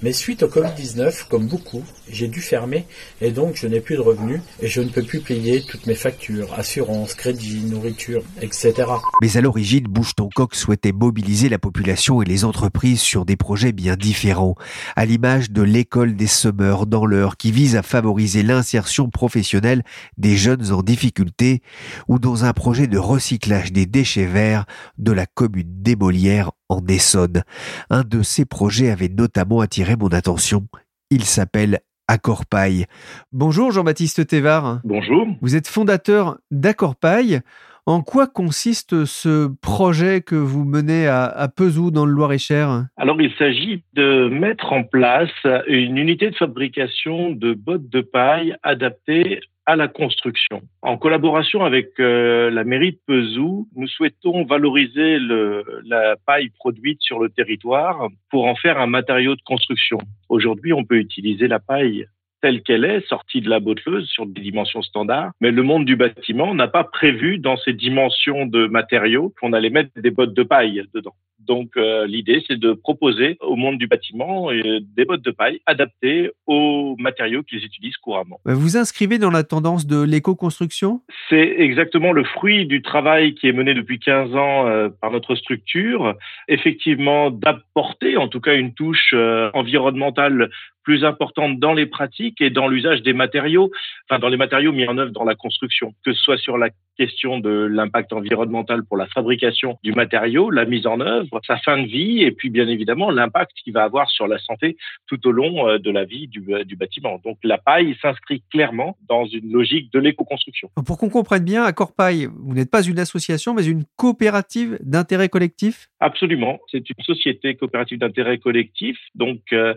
Mais 0.02 0.14
suite 0.14 0.44
au 0.44 0.48
Covid-19, 0.48 1.28
comme 1.28 1.48
beaucoup, 1.48 1.84
j'ai 2.10 2.30
dû 2.30 2.40
fermer 2.40 2.86
et 3.20 3.32
donc 3.32 3.58
je 3.58 3.68
n'ai 3.68 3.82
plus 3.82 3.96
de 3.96 4.02
revenus 4.02 4.40
et 4.62 4.68
je 4.68 4.80
ne 4.80 4.88
peux 4.88 5.04
plus 5.04 5.20
payer 5.20 5.62
toutes 5.62 5.88
mes 5.88 5.96
factures, 5.96 6.54
assurances, 6.54 7.14
crédits, 7.16 7.66
nourriture, 7.66 8.24
etc. 8.42 8.74
Mais 9.22 9.36
à 9.36 9.42
l'origine, 9.42 9.84
Bouge 9.84 10.16
ton 10.16 10.30
coq 10.30 10.56
souhaitait 10.56 10.94
mobiliser 10.94 11.50
la 11.50 11.60
population 11.60 12.22
et 12.22 12.26
les 12.26 12.46
entreprises 12.46 13.02
sur 13.02 13.26
des 13.26 13.36
projets 13.36 13.74
bien 13.74 13.98
différents, 13.98 14.56
à 14.96 15.06
l'image 15.06 15.52
de 15.52 15.64
l'école 15.64 16.16
des 16.16 16.28
semeurs 16.28 16.86
dans 16.86 17.06
l'heure 17.06 17.36
qui 17.36 17.52
vise 17.52 17.76
à 17.76 17.84
favoriser 17.84 18.42
l'insertion 18.42 19.10
professionnelle 19.10 19.84
des 20.18 20.38
jeunes 20.38 20.72
en 20.72 20.82
difficulté 20.82 21.62
ou 22.08 22.20
dans 22.20 22.46
un 22.46 22.54
projet 22.54 22.88
de 22.88 22.98
recyclage 22.98 23.74
des 23.74 23.86
déchets 23.86 24.26
verts 24.26 24.66
de 24.98 25.12
la 25.12 25.26
commune 25.26 25.82
d'Ébolière 25.82 26.52
en 26.70 26.86
Essonne. 26.88 27.44
Un 27.90 28.04
de 28.04 28.22
ces 28.22 28.46
projets 28.46 28.92
avait 28.92 29.10
notamment 29.10 29.60
attiré 29.60 29.89
mon 29.96 30.10
attention. 30.10 30.68
Il 31.10 31.24
s'appelle 31.24 31.80
Accorpaille. 32.08 32.86
Bonjour 33.32 33.72
Jean-Baptiste 33.72 34.26
Thévard. 34.28 34.82
Bonjour. 34.84 35.28
Vous 35.42 35.56
êtes 35.56 35.68
fondateur 35.68 36.38
d'Accorpaille. 36.52 37.42
En 37.86 38.02
quoi 38.02 38.28
consiste 38.28 39.06
ce 39.06 39.48
projet 39.62 40.22
que 40.22 40.36
vous 40.36 40.64
menez 40.64 41.08
à, 41.08 41.26
à 41.26 41.48
Pezou 41.48 41.90
dans 41.90 42.06
le 42.06 42.12
Loir-et-Cher? 42.12 42.86
Alors 42.98 43.20
il 43.22 43.34
s'agit 43.38 43.84
de 43.94 44.28
mettre 44.28 44.74
en 44.74 44.84
place 44.84 45.32
une 45.68 45.98
unité 45.98 46.30
de 46.30 46.36
fabrication 46.36 47.32
de 47.32 47.54
bottes 47.54 47.90
de 47.90 48.02
paille 48.02 48.56
adaptées 48.62 49.40
à 49.70 49.76
la 49.76 49.88
construction. 49.88 50.64
En 50.82 50.98
collaboration 50.98 51.64
avec 51.64 52.00
euh, 52.00 52.50
la 52.50 52.64
mairie 52.64 52.94
de 52.94 53.00
Pezou, 53.06 53.68
nous 53.76 53.88
souhaitons 53.88 54.44
valoriser 54.44 55.20
la 55.20 56.16
paille 56.26 56.50
produite 56.50 56.98
sur 57.02 57.20
le 57.20 57.30
territoire 57.30 58.08
pour 58.32 58.48
en 58.48 58.56
faire 58.56 58.80
un 58.80 58.88
matériau 58.88 59.36
de 59.36 59.42
construction. 59.46 60.00
Aujourd'hui, 60.28 60.74
on 60.74 60.86
peut 60.86 60.98
utiliser 60.98 61.48
la 61.48 61.60
paille 61.60 62.08
telle 62.42 62.64
qu'elle 62.64 62.84
est, 62.84 63.08
sortie 63.08 63.42
de 63.42 63.50
la 63.50 63.60
botteleuse 63.60 64.08
sur 64.08 64.26
des 64.26 64.42
dimensions 64.42 64.82
standards. 64.82 65.34
Mais 65.40 65.52
le 65.52 65.62
monde 65.62 65.86
du 65.86 65.96
bâtiment 65.96 66.56
n'a 66.56 66.68
pas 66.68 66.84
prévu 66.84 67.38
dans 67.38 67.58
ces 67.58 67.74
dimensions 67.74 68.48
de 68.48 68.66
matériaux 68.66 69.36
qu'on 69.40 69.54
allait 69.54 69.70
mettre 69.70 69.92
des 69.98 70.10
bottes 70.10 70.34
de 70.34 70.44
paille 70.44 70.82
dedans. 70.96 71.14
Donc 71.50 71.78
euh, 71.78 72.06
l'idée, 72.06 72.44
c'est 72.48 72.60
de 72.60 72.74
proposer 72.74 73.38
au 73.42 73.56
monde 73.56 73.80
du 73.80 73.88
bâtiment 73.88 74.52
euh, 74.52 74.80
des 74.96 75.04
bottes 75.04 75.24
de 75.24 75.32
paille 75.32 75.60
adaptées 75.66 76.30
aux 76.46 76.96
matériaux 77.00 77.42
qu'ils 77.42 77.66
utilisent 77.66 77.98
couramment. 77.98 78.40
Vous 78.46 78.78
inscrivez 78.78 79.18
dans 79.18 79.32
la 79.32 79.44
tendance 79.44 79.88
de 79.88 80.00
l'éco-construction? 80.00 81.02
C'est 81.28 81.56
exactement 81.58 82.12
le 82.12 82.24
fruit 82.24 82.68
du 82.68 82.84
travail 82.84 83.34
qui 83.34 83.48
est 83.48 83.52
mené 83.52 83.74
depuis 83.74 83.98
15 83.98 84.36
ans 84.36 84.68
euh, 84.68 84.90
par 85.02 85.10
notre 85.10 85.34
structure. 85.34 86.14
Effectivement, 86.48 87.32
d'apporter 87.32 88.16
en 88.16 88.28
tout 88.28 88.42
cas 88.42 88.54
une 88.54 88.76
touche 88.76 89.16
environnementale 89.54 90.52
plus 90.84 91.06
importante 91.06 91.60
dans 91.60 91.74
les 91.74 91.86
pratiques 91.86 92.42
et 92.42 92.50
dans 92.50 92.68
l'usage 92.68 93.04
des 93.04 93.14
matériaux, 93.14 93.70
enfin 94.10 94.20
dans 94.20 94.28
les 94.28 94.38
matériaux 94.38 94.72
mis 94.72 94.88
en 94.88 94.98
œuvre 94.98 95.12
dans 95.12 95.24
la 95.24 95.36
construction, 95.36 95.94
que 96.04 96.14
ce 96.14 96.20
soit 96.20 96.38
sur 96.38 96.58
la 96.58 96.70
question 96.98 97.40
de 97.40 97.50
l'impact 97.50 98.12
environnemental 98.12 98.84
pour 98.84 98.98
la 98.98 99.06
fabrication 99.06 99.78
du 99.84 99.94
matériau, 99.94 100.50
la 100.50 100.66
mise 100.66 100.88
en 100.88 101.00
œuvre, 101.00 101.39
sa 101.46 101.58
fin 101.58 101.82
de 101.82 101.88
vie, 101.88 102.24
et 102.24 102.32
puis 102.32 102.50
bien 102.50 102.68
évidemment 102.68 103.12
l'impact 103.12 103.52
qu'il 103.64 103.74
va 103.74 103.84
avoir 103.84 104.10
sur 104.10 104.28
la 104.28 104.40
santé 104.40 104.78
tout 105.08 105.26
au 105.28 105.32
long 105.32 105.68
euh, 105.68 105.78
de 105.78 105.92
la 105.92 106.06
vie 106.06 106.28
du, 106.28 106.44
euh, 106.50 106.64
du 106.64 106.76
bâtiment. 106.76 107.20
Donc 107.24 107.38
la 107.44 107.58
paille 107.58 107.96
s'inscrit 108.02 108.44
clairement 108.52 108.98
dans 109.08 109.26
une 109.26 109.52
logique 109.52 109.92
de 109.92 110.00
l'éco-construction. 110.00 110.70
Pour 110.86 110.98
qu'on 110.98 111.10
comprenne 111.10 111.44
bien, 111.44 111.64
Accord 111.64 111.94
Paille, 111.94 112.28
vous 112.34 112.54
n'êtes 112.54 112.72
pas 112.72 112.84
une 112.84 113.00
association, 113.00 113.54
mais 113.54 113.66
une 113.66 113.84
coopérative 113.96 114.78
d'intérêt 114.82 115.30
collectif? 115.30 115.90
Absolument, 116.00 116.60
c'est 116.72 116.90
une 116.90 117.04
société 117.04 117.56
coopérative 117.56 118.00
d'intérêt 118.00 118.38
collectif, 118.38 118.98
donc 119.16 119.42
euh, 119.54 119.74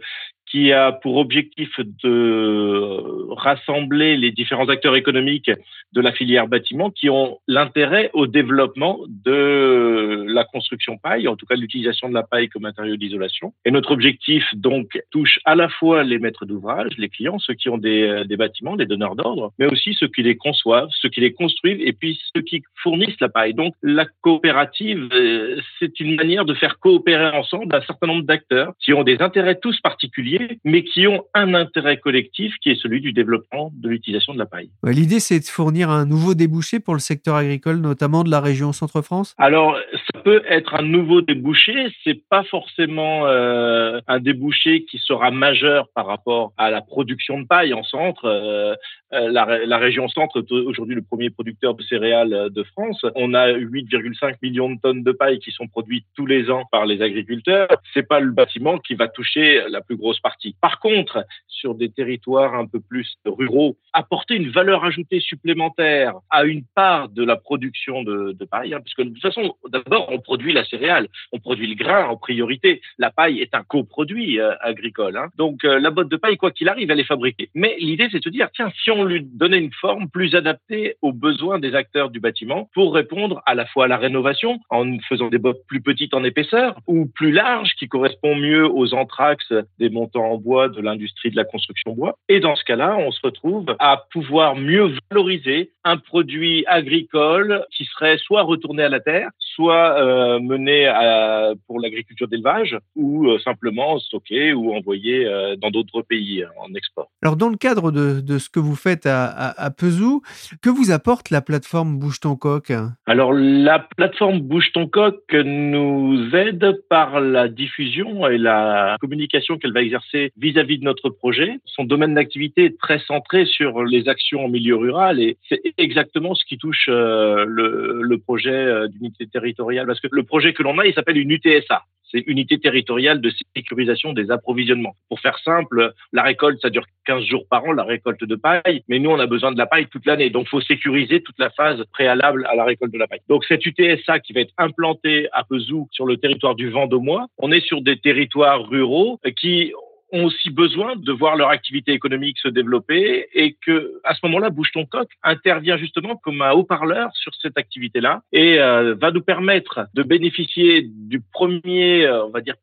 qui 0.53 0.71
a 0.71 0.93
pour 0.93 1.17
objectif 1.17 1.71
de 2.05 3.31
rassembler 3.31 4.19
les 4.19 4.31
différents 4.33 4.69
acteurs 4.69 4.97
économiques 4.97 5.51
de 5.95 6.01
la 6.03 6.13
filière 6.13 6.47
bâtiment 6.47 6.91
qui 6.91 7.09
ont 7.09 7.39
l'intérêt 7.49 8.11
au 8.13 8.27
développement 8.27 9.01
de 9.09 10.27
la 10.29 10.45
construction 10.45 10.99
paille, 10.99 11.27
en 11.27 11.37
tout 11.37 11.47
cas 11.47 11.55
l'utilisation 11.55 12.11
de 12.11 12.15
la 12.15 12.23
paille 12.23 12.51
comme 12.51 12.63
matériau 12.63 12.97
d'isolation. 12.97 13.55
Et 13.65 13.71
notre 13.71 13.93
objectif 13.93 14.45
donc 14.55 15.01
touche 15.11 15.39
à 15.47 15.55
la 15.55 15.71
fois 15.71 16.05
les 16.05 16.19
maîtres 16.19 16.45
d'ouvrage, 16.45 16.93
les 16.99 17.09
clients, 17.09 17.39
ceux 17.39 17.55
qui 17.55 17.71
ont 17.71 17.79
des, 17.79 18.25
des 18.27 18.37
bâtiments, 18.37 18.77
des 18.77 18.87
donneurs 18.87 19.17
d'ordre, 19.17 19.53
mais 19.59 19.67
aussi 19.67 19.95
ceux 19.95 20.09
qui 20.09 20.23
les 20.23 20.37
conçoivent, 20.37 20.91
ceux 21.01 21.09
qui 21.09 21.21
les 21.21 21.33
construisent 21.33 21.81
et 21.83 21.95
puis 21.95 22.21
ceux 22.37 22.43
qui 22.43 22.63
fournissent 22.83 23.21
la 23.21 23.31
paille. 23.31 23.55
Donc 23.55 23.75
la 23.83 24.05
coopérative, 24.21 25.09
euh, 25.15 25.59
c'est 25.79 25.99
une 25.99 26.15
manière 26.15 26.45
de 26.45 26.53
faire 26.53 26.79
coopérer 26.79 27.31
ensemble 27.31 27.75
un 27.75 27.81
certain 27.83 28.07
nombre 28.07 28.25
d'acteurs 28.25 28.75
qui 28.81 28.93
ont 28.93 29.03
des 29.03 29.23
intérêts 29.23 29.59
tous 29.59 29.81
particuliers 29.81 30.42
mais 30.65 30.85
qui 30.85 31.07
ont 31.07 31.25
un 31.35 31.55
intérêt 31.55 31.99
collectif 31.99 32.55
qui 32.63 32.71
est 32.71 32.81
celui 32.81 33.01
du 33.01 33.13
développement 33.13 33.73
de 33.75 33.89
l'utilisation 33.89 34.33
de 34.33 34.39
la 34.39 34.47
paille. 34.47 34.71
L'idée, 34.85 35.21
c'est 35.21 35.41
de 35.41 35.45
fournir 35.45 35.91
un 35.91 36.07
nouveau 36.07 36.35
débouché 36.35 36.81
pour 36.81 36.95
le 36.95 37.01
secteur 37.01 37.37
agricole, 37.37 37.77
notamment 37.77 38.25
de 38.25 38.31
la 38.31 38.41
région 38.41 38.73
Centre-France? 38.73 39.35
Alors, 39.39 39.77
peut 40.25 40.43
être 40.49 40.75
un 40.75 40.83
nouveau 40.83 41.21
débouché, 41.21 41.93
c'est 42.05 42.23
pas 42.29 42.45
forcément 42.45 43.27
euh, 43.27 44.01
un 44.07 44.21
débouché 44.21 44.85
qui 44.85 44.99
sera 44.99 45.31
majeur 45.31 45.89
par 45.95 46.07
rapport 46.07 46.53
à 46.57 46.71
la 46.71 46.81
production 46.83 47.41
de 47.41 47.47
paille 47.47 47.75
en 47.75 47.83
centre. 47.83 48.25
Euh, 48.25 48.75
euh 49.13 49.29
la, 49.31 49.79
région 49.79 50.09
centre 50.09 50.39
est 50.39 50.53
aujourd'hui 50.53 50.95
le 50.95 51.03
premier 51.03 51.31
producteur 51.31 51.75
de 51.75 51.83
céréales 51.83 52.51
de 52.51 52.63
France. 52.63 53.05
On 53.15 53.35
a 53.35 53.49
8,5 53.53 54.37
millions 54.43 54.71
de 54.71 54.81
tonnes 54.81 55.03
de 55.03 55.13
paille 55.13 55.39
qui 55.39 55.51
sont 55.51 55.67
produites 55.67 56.07
tous 56.17 56.27
les 56.27 56.51
ans 56.51 56.65
par 56.71 56.87
les 56.87 57.03
agriculteurs. 57.03 57.69
C'est 57.93 58.07
pas 58.07 58.21
le 58.21 58.31
bâtiment 58.31 58.79
qui 58.79 58.95
va 58.95 59.09
toucher 59.09 59.63
la 59.69 59.81
plus 59.81 59.97
grosse 59.97 60.21
partie 60.21 60.57
par 60.61 60.79
contre, 60.81 61.27
sur 61.49 61.75
des 61.75 61.91
territoires 61.91 62.55
un 62.55 62.67
peu 62.67 62.81
plus 62.81 63.17
ruraux, 63.25 63.77
apporter 63.93 64.35
une 64.35 64.51
valeur 64.51 64.85
ajoutée 64.85 65.21
supplémentaire 65.21 66.15
à 66.31 66.45
une 66.45 66.65
part 66.75 67.09
de 67.09 67.25
la 67.25 67.37
production 67.37 68.03
de, 68.03 68.33
de 68.33 68.45
paille, 68.45 68.75
hein, 68.75 68.81
parce 68.81 68.95
que 68.95 69.03
de 69.03 69.11
toute 69.11 69.23
façon, 69.23 69.55
d'abord, 69.69 70.12
on 70.13 70.21
produit 70.21 70.53
la 70.53 70.65
céréale, 70.65 71.09
on 71.33 71.39
produit 71.39 71.67
le 71.67 71.75
grain 71.75 72.07
en 72.07 72.17
priorité. 72.17 72.81
La 72.99 73.11
paille 73.11 73.41
est 73.41 73.55
un 73.55 73.63
coproduit 73.63 74.41
euh, 74.41 74.55
agricole. 74.61 75.17
Hein. 75.17 75.29
Donc, 75.37 75.65
euh, 75.65 75.81
la 75.81 75.91
botte 75.91 76.09
de 76.09 76.17
paille, 76.17 76.37
quoi 76.37 76.51
qu'il 76.51 76.69
arrive, 76.69 76.91
elle 76.91 77.01
est 77.01 77.05
fabriquée. 77.05 77.51
Mais 77.55 77.77
l'idée, 77.79 78.09
c'est 78.11 78.19
de 78.19 78.25
se 78.25 78.29
dire, 78.29 78.49
tiens, 78.55 78.71
si 78.83 78.91
on 78.91 79.05
lui 79.05 79.23
donnait 79.23 79.59
une 79.59 79.73
forme 79.73 80.09
plus 80.09 80.35
adaptée 80.35 80.97
aux 81.03 81.13
besoins 81.13 81.59
des 81.59 81.75
acteurs 81.75 82.11
du 82.11 82.21
bâtiment 82.21 82.69
pour 82.75 82.95
répondre 82.95 83.43
à 83.47 83.55
la 83.55 83.67
fois 83.67 83.87
à 83.87 83.89
la 83.89 83.97
rénovation, 83.97 84.61
en 84.71 84.99
faisant 85.09 85.29
des 85.29 85.39
bottes 85.39 85.65
plus 85.67 85.81
petites 85.81 86.15
en 86.15 86.25
épaisseur, 86.25 86.77
ou 86.87 87.07
plus 87.07 87.33
larges, 87.33 87.75
qui 87.79 87.89
correspondent 87.89 88.41
mieux 88.41 88.67
aux 88.67 88.95
anthrax 88.95 89.53
des 89.79 89.91
montants 89.91 90.31
en 90.33 90.39
bois 90.39 90.69
de 90.69 90.81
l'industrie 90.81 91.31
de 91.31 91.37
la 91.37 91.45
construction 91.45 91.93
bois. 91.93 92.17
Et 92.29 92.41
dans 92.41 92.57
ce 92.57 92.65
cas-là, 92.65 92.97
on 92.99 93.11
se 93.11 93.21
retrouve 93.23 93.75
à 93.79 94.05
pouvoir 94.13 94.57
mieux 94.57 94.93
valoriser 95.11 95.71
un 95.85 95.97
produit 95.97 96.65
agricole 96.67 97.65
qui 97.71 97.85
serait 97.85 98.19
soit 98.19 98.43
retourné 98.43 98.83
à 98.83 98.89
la 98.89 99.01
terre, 99.01 99.31
soit 99.55 99.99
euh, 99.99 100.41
mené 100.41 100.87
à, 100.87 101.53
pour 101.67 101.81
l'agriculture 101.81 102.29
d'élevage, 102.29 102.77
ou 102.97 103.29
euh, 103.29 103.39
simplement 103.41 103.99
stocké 103.99 104.53
ou 104.53 104.75
envoyé 104.75 105.27
euh, 105.27 105.57
dans 105.57 105.71
d'autres 105.71 106.03
pays 106.03 106.45
en 106.59 106.75
export. 106.75 107.11
Alors, 107.23 107.37
dans 107.37 107.49
le 107.49 107.57
cadre 107.57 107.91
de, 107.91 108.21
de 108.21 108.39
ce 108.39 108.49
que 108.49 108.61
vous 108.61 108.77
faites 108.77 109.07
à, 109.07 109.27
à, 109.27 109.65
à 109.65 109.71
Pezou, 109.71 110.23
que 110.63 110.71
vous 110.71 110.91
apporte 110.91 111.31
la 111.31 111.41
plateforme 111.41 111.99
Bouge 111.99 112.21
ton 112.21 112.37
coq 112.37 112.73
Alors, 113.07 113.33
la 113.33 113.79
plateforme 113.79 114.41
Bouge 114.41 114.73
ton 114.73 114.87
coq 114.87 115.21
nous 115.33 116.35
aide 116.35 116.83
par 116.89 117.21
la 117.21 117.49
diffusion 117.49 118.27
et 118.29 118.39
la 118.39 118.97
communication 119.01 119.59
qu'elle 119.59 119.73
va 119.73 119.83
exercer 119.83 120.33
vis-à-vis 120.37 120.79
de 120.79 120.85
notre 120.85 121.11
projet. 121.11 121.59
Son 121.65 121.85
domaine 121.85 122.15
d'activité 122.15 122.65
est 122.65 122.79
très 122.79 122.99
centré 123.01 123.47
sur 123.47 123.85
les 123.85 124.09
actions 124.09 124.45
en 124.45 124.49
milieu 124.49 124.77
rural 124.77 125.21
et 125.21 125.37
c'est 125.49 125.61
exactement 125.79 126.35
ce 126.35 126.45
qui 126.45 126.59
touche 126.59 126.87
euh, 126.89 127.45
le, 127.47 128.01
le, 128.03 128.19
projet 128.19 128.51
euh, 128.51 128.89
d'unité 128.89 129.27
territoriale. 129.27 129.42
Parce 129.87 130.01
que 130.01 130.09
le 130.11 130.23
projet 130.23 130.53
que 130.53 130.63
l'on 130.63 130.79
a, 130.79 130.87
il 130.87 130.95
s'appelle 130.95 131.19
une 131.19 131.31
UTSA 131.31 131.83
c'est 132.13 132.25
unité 132.27 132.59
territoriale 132.59 133.21
de 133.21 133.33
sécurisation 133.57 134.13
des 134.13 134.31
approvisionnements. 134.31 134.95
Pour 135.09 135.21
faire 135.21 135.39
simple, 135.39 135.93
la 136.13 136.23
récolte, 136.23 136.61
ça 136.61 136.71
dure 136.71 136.85
15 137.07 137.25
jours 137.25 137.47
par 137.49 137.65
an, 137.65 137.73
la 137.73 137.85
récolte 137.85 138.23
de 138.23 138.37
paille, 138.37 138.83
mais 138.89 138.99
nous, 138.99 139.11
on 139.11 139.19
a 139.19 139.27
besoin 139.27 139.51
de 139.51 139.59
la 139.59 139.67
paille 139.67 139.87
toute 139.87 140.07
l'année. 140.07 140.31
Donc, 140.31 140.47
faut 140.49 140.61
sécuriser 140.61 141.23
toute 141.23 141.39
la 141.39 141.51
phase 141.51 141.83
préalable 141.93 142.47
à 142.51 142.55
la 142.55 142.65
récolte 142.65 142.93
de 142.93 142.99
la 142.99 143.07
paille. 143.07 143.21
Donc, 143.29 143.45
cette 143.45 143.65
UTSA 143.65 144.21
qui 144.21 144.33
va 144.33 144.41
être 144.41 144.53
implantée 144.59 145.29
à 145.33 145.43
Pezou 145.45 145.89
sur 145.91 146.07
le 146.07 146.19
territoire 146.19 146.55
du 146.55 146.69
Vendômois, 146.69 147.27
on 147.39 147.51
est 147.51 147.65
sur 147.65 147.81
des 147.81 147.99
territoires 147.99 148.69
ruraux 148.69 149.19
qui 149.41 149.73
ont 150.13 150.25
aussi 150.25 150.51
besoin 150.51 150.95
de 150.97 151.13
voir 151.13 151.37
leur 151.37 151.49
activité 151.49 151.93
économique 151.93 152.39
se 152.39 152.49
développer 152.49 153.29
et 153.33 153.57
que 153.65 154.01
à 154.05 154.15
ce 154.15 154.21
moment-là, 154.25 154.51
Bouge 154.51 154.71
ton 154.73 154.85
coq 154.85 155.09
intervient 155.23 155.77
justement 155.77 156.17
comme 156.17 156.43
un 156.43 156.53
haut-parleur 156.53 157.11
sur 157.15 157.35
cette 157.35 157.59
activité-là 157.59 158.23
et 158.33 158.61
euh, 158.61 158.95
va 158.95 159.11
nous 159.11 159.23
permettre 159.23 159.87
de 159.95 160.03
bénéficier 160.03 160.83
du 160.83 161.21
premier, 161.21 162.05
euh, 162.05 162.27
on 162.27 162.31
va 162.31 162.41
dire, 162.41 162.55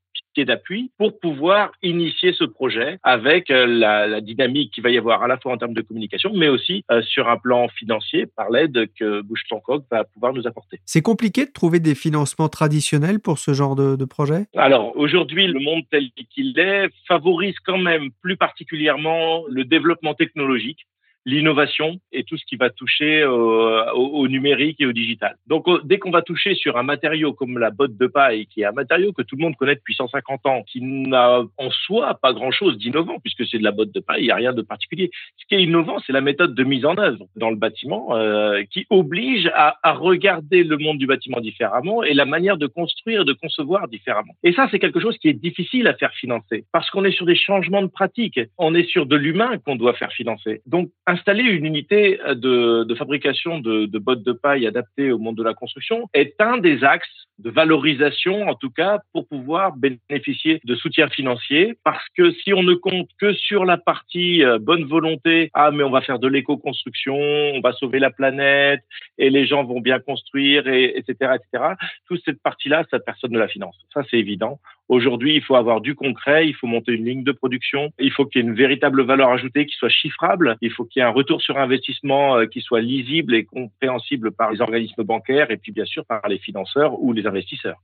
d'appui 0.46 0.92
pour 0.98 1.20
pouvoir 1.20 1.72
initier 1.82 2.34
ce 2.34 2.44
projet 2.44 3.00
avec 3.04 3.50
euh, 3.50 3.66
la, 3.66 4.22
dynamique 4.22 4.74
qu'il 4.74 4.84
va 4.84 4.90
y 4.90 4.98
avoir 4.98 5.24
à 5.24 5.28
la 5.28 5.38
fois 5.38 5.54
en 5.54 5.58
termes 5.58 5.74
de 5.74 5.82
communication, 5.82 6.32
mais 6.36 6.50
aussi 6.50 6.84
euh, 6.92 7.02
sur 7.02 7.30
un 7.30 7.38
plan 7.38 7.68
financier 7.70 8.26
par 8.26 8.50
l'aide 8.50 8.88
que 8.98 9.22
Bouche 9.22 9.44
ton 9.50 9.62
va 9.92 10.04
pouvoir 10.04 10.34
nous 10.34 10.48
apporter. 10.48 10.80
C'est 10.86 11.02
compliqué 11.02 11.46
de 11.46 11.52
trouver 11.52 11.80
des 11.80 11.96
financements 11.96 12.50
traditionnels 12.50 13.20
pour 13.20 13.40
ce 13.40 13.54
genre 13.54 13.76
de, 13.76 13.96
de 13.96 14.06
projet? 14.06 14.46
Alors 14.56 14.96
aujourd'hui, 14.98 15.48
le 15.48 15.60
monde 15.60 15.84
tel 15.92 16.10
qu'il 16.34 16.58
est 16.60 16.90
favorise 17.08 17.56
quand 17.66 17.78
même 17.78 18.10
plus 18.22 18.38
particulièrement 18.38 19.44
le 19.50 19.64
développement 19.66 20.14
technologique 20.14 20.88
l'innovation 21.26 22.00
et 22.12 22.24
tout 22.24 22.38
ce 22.38 22.46
qui 22.46 22.56
va 22.56 22.70
toucher 22.70 23.22
euh, 23.22 23.92
au, 23.94 24.28
numérique 24.28 24.78
et 24.80 24.86
au 24.86 24.94
digital. 24.94 25.36
Donc 25.48 25.66
dès 25.86 26.00
qu'on 26.00 26.12
va 26.12 26.22
toucher 26.22 26.56
sur 26.56 26.78
un 26.78 26.84
matériau 26.84 27.34
comme 27.34 27.58
la 27.58 27.72
botte 27.72 27.98
de 27.98 28.08
paille, 28.08 28.48
qui 28.48 28.62
est 28.62 28.66
un 28.66 28.72
matériau 28.72 29.14
que 29.14 29.22
tout 29.22 29.36
le 29.36 29.44
monde 29.44 29.56
connaît 29.56 29.76
depuis 29.76 29.96
150 29.96 30.46
ans, 30.46 30.64
qui 30.64 30.82
n'a 30.82 31.42
en 31.58 31.72
soi 31.72 32.18
pas 32.22 32.34
grand-chose 32.34 32.78
d'innovant 32.78 33.20
puisque 33.20 33.46
c'est 33.48 33.60
de 33.60 33.64
la 33.64 33.72
botte 33.72 33.94
de 33.94 34.00
paille, 34.00 34.22
il 34.22 34.26
n'y 34.26 34.32
a 34.32 34.36
rien 34.36 34.54
de 34.54 34.62
particulier. 34.62 35.12
Ce 35.38 35.46
qui 35.48 35.56
est 35.56 35.64
innovant, 35.64 35.98
c'est 36.06 36.14
la 36.14 36.22
méthode 36.22 36.56
de 36.56 36.64
mise 36.64 36.86
en 36.86 36.98
œuvre 36.98 37.26
dans 37.36 37.50
le 37.50 37.56
bâtiment 37.56 38.16
euh, 38.16 38.64
qui 38.70 38.86
oblige 38.90 39.50
à, 39.54 39.78
à, 39.84 39.94
regarder 39.94 40.64
le 40.64 40.78
monde 40.78 40.98
du 40.98 41.08
bâtiment 41.08 41.42
différemment 41.42 42.04
et 42.04 42.14
la 42.14 42.26
manière 42.26 42.58
de 42.58 42.68
construire, 42.68 43.26
de 43.26 43.34
concevoir 43.34 43.88
différemment. 43.88 44.34
Et 44.44 44.54
ça, 44.54 44.68
c'est 44.72 44.80
quelque 44.80 45.00
chose 45.00 45.18
qui 45.18 45.28
est 45.28 45.34
difficile 45.34 45.88
à 45.88 45.94
faire 45.94 46.14
financer 46.14 46.66
parce 46.72 46.90
qu'on 46.90 47.04
est 47.04 47.12
sur 47.12 47.26
des 47.26 47.36
changements 47.36 47.82
de 47.82 47.88
pratiques, 47.88 48.40
on 48.58 48.74
est 48.74 48.88
sur 48.88 49.06
de 49.06 49.16
l'humain 49.16 49.58
qu'on 49.66 49.76
doit 49.76 49.94
faire 49.94 50.12
financer. 50.12 50.62
Donc 50.66 50.90
installer 51.10 51.44
une 51.44 51.66
unité 51.66 52.20
de, 52.28 52.84
de 52.84 52.96
fabrication 52.96 53.60
de, 53.60 53.98
bottes 54.00 54.24
de 54.24 54.32
paille 54.32 54.68
adaptées 54.68 55.12
au 55.12 55.18
monde 55.18 55.36
de 55.38 55.44
la 55.44 55.54
construction 55.54 56.10
est 56.14 56.40
un 56.40 56.58
des 56.58 56.84
axes 56.84 57.28
de 57.40 57.50
valorisation, 57.50 58.50
en 58.50 58.56
tout 58.56 58.70
cas, 58.70 59.00
pour 59.14 59.28
pouvoir 59.28 59.76
bénéficier 59.76 60.60
de 60.64 60.76
soutien 60.76 61.08
financier. 61.10 61.76
Parce 61.84 62.06
que 62.18 62.32
si 62.32 62.54
on 62.54 62.64
ne 62.64 62.74
compte 62.74 63.08
que 63.20 63.34
sur 63.34 63.66
la 63.66 63.78
partie 63.78 64.44
euh, 64.44 64.60
bonne 64.60 64.86
volonté, 64.86 65.50
ah 65.54 65.72
mais 65.72 65.84
on 65.84 65.90
va 65.90 66.02
faire 66.02 66.20
de 66.20 66.28
l'éco-construction, 66.28 67.16
on 67.18 67.62
va 67.62 67.72
sauver 67.74 68.00
la 68.00 68.12
planète 68.12 68.82
et 69.18 69.30
les 69.30 69.46
gens 69.46 69.64
vont 69.64 69.80
bien 69.80 70.00
construire, 70.00 70.68
et, 70.68 70.98
etc., 70.98 71.36
etc. 71.36 71.74
Toute 72.08 72.22
cette 72.26 72.42
partie-là, 72.42 72.84
ça 72.92 73.00
personne 73.00 73.32
ne 73.32 73.40
la 73.40 73.48
finance. 73.48 73.78
Ça 73.94 74.04
c'est 74.10 74.18
évident. 74.18 74.60
Aujourd'hui, 74.90 75.36
il 75.36 75.44
faut 75.44 75.56
avoir 75.56 75.82
du 75.82 75.94
concret, 75.94 76.48
il 76.48 76.56
faut 76.56 76.66
monter 76.66 76.94
une 76.94 77.06
ligne 77.06 77.24
de 77.24 77.32
production, 77.32 77.92
il 78.00 78.12
faut 78.12 78.26
qu'il 78.26 78.42
y 78.42 78.46
ait 78.46 78.48
une 78.48 78.56
véritable 78.56 79.04
valeur 79.04 79.30
ajoutée 79.30 79.68
qui 79.68 79.76
soit 79.76 79.90
chiffrable, 79.90 80.58
il 80.62 80.72
faut 80.72 80.84
qu'il 80.84 80.99
y 81.00 81.02
ait 81.02 81.06
un 81.06 81.12
retour 81.12 81.42
sur 81.42 81.58
investissement 81.58 82.38
euh, 82.38 82.46
qui 82.46 82.62
soit 82.62 82.82
lisible 82.82 83.36
et 83.36 83.46
compréhensible 83.46 84.32
par 84.32 84.52
les 84.52 84.62
organismes 84.62 85.04
bancaires 85.04 85.52
et 85.52 85.58
puis 85.58 85.72
bien 85.72 85.86
sûr 85.86 86.06
par 86.06 86.28
les 86.28 86.38
financeurs 86.38 87.02
ou 87.02 87.14
les 87.14 87.26
investisseurs. 87.26 87.78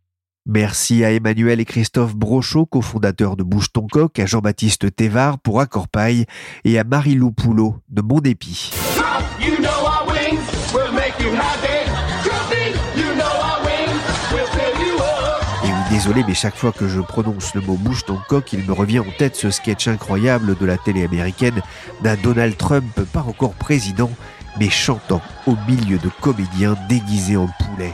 Merci 0.48 1.04
à 1.04 1.12
Emmanuel 1.12 1.60
et 1.60 1.66
Christophe 1.66 2.16
Brochot, 2.16 2.68
cofondateurs 2.68 3.36
de 3.36 3.42
Bouge 3.42 3.72
ton 3.74 3.88
coq, 3.88 4.20
à 4.20 4.28
Jean-Baptiste 4.28 4.96
Thévard 4.96 5.40
pour 5.40 5.60
Accorpaille 5.60 6.26
et 6.64 6.78
à 6.78 6.84
Marie-Lou 6.84 7.32
Poulot 7.32 7.78
de 7.90 8.04
Mondépi. 8.04 8.72
Désolé, 15.96 16.26
mais 16.28 16.34
chaque 16.34 16.58
fois 16.58 16.74
que 16.74 16.90
je 16.90 17.00
prononce 17.00 17.56
le 17.56 17.62
mot 17.62 17.76
bouche 17.76 18.04
ton 18.04 18.20
coq, 18.28 18.52
il 18.52 18.66
me 18.66 18.74
revient 18.74 19.00
en 19.00 19.06
tête 19.18 19.38
ce 19.38 19.50
sketch 19.50 19.88
incroyable 19.88 20.58
de 20.58 20.66
la 20.66 20.78
télé 20.78 21.06
américaine 21.06 21.62
d'un 22.02 22.18
Donald 22.18 22.58
Trump, 22.58 23.00
pas 23.14 23.22
encore 23.22 23.54
président, 23.54 24.12
mais 24.60 24.70
chantant 24.70 25.22
au 25.48 25.56
milieu 25.70 25.98
de 25.98 26.10
comédiens 26.20 26.76
déguisés 26.90 27.38
en 27.38 27.48
poulet. 27.48 27.94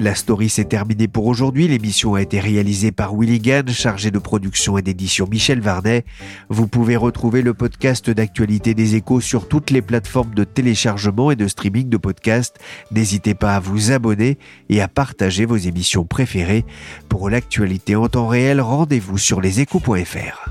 La 0.00 0.14
story 0.14 0.48
s'est 0.48 0.64
terminée 0.64 1.08
pour 1.08 1.26
aujourd'hui. 1.26 1.68
L'émission 1.68 2.14
a 2.14 2.22
été 2.22 2.40
réalisée 2.40 2.90
par 2.90 3.14
Willy 3.14 3.38
Gann, 3.38 3.68
chargé 3.68 4.10
de 4.10 4.18
production 4.18 4.78
et 4.78 4.82
d'édition 4.82 5.28
Michel 5.30 5.60
Varnet. 5.60 6.06
Vous 6.48 6.66
pouvez 6.66 6.96
retrouver 6.96 7.42
le 7.42 7.52
podcast 7.52 8.08
d'actualité 8.08 8.72
des 8.72 8.96
échos 8.96 9.20
sur 9.20 9.46
toutes 9.46 9.70
les 9.70 9.82
plateformes 9.82 10.34
de 10.34 10.44
téléchargement 10.44 11.30
et 11.30 11.36
de 11.36 11.46
streaming 11.46 11.90
de 11.90 11.98
podcasts. 11.98 12.56
N'hésitez 12.90 13.34
pas 13.34 13.56
à 13.56 13.60
vous 13.60 13.92
abonner 13.92 14.38
et 14.70 14.80
à 14.80 14.88
partager 14.88 15.44
vos 15.44 15.58
émissions 15.58 16.06
préférées. 16.06 16.64
Pour 17.10 17.28
l'actualité 17.28 17.94
en 17.94 18.08
temps 18.08 18.28
réel, 18.28 18.62
rendez-vous 18.62 19.18
sur 19.18 19.42
leséchos.fr. 19.42 20.50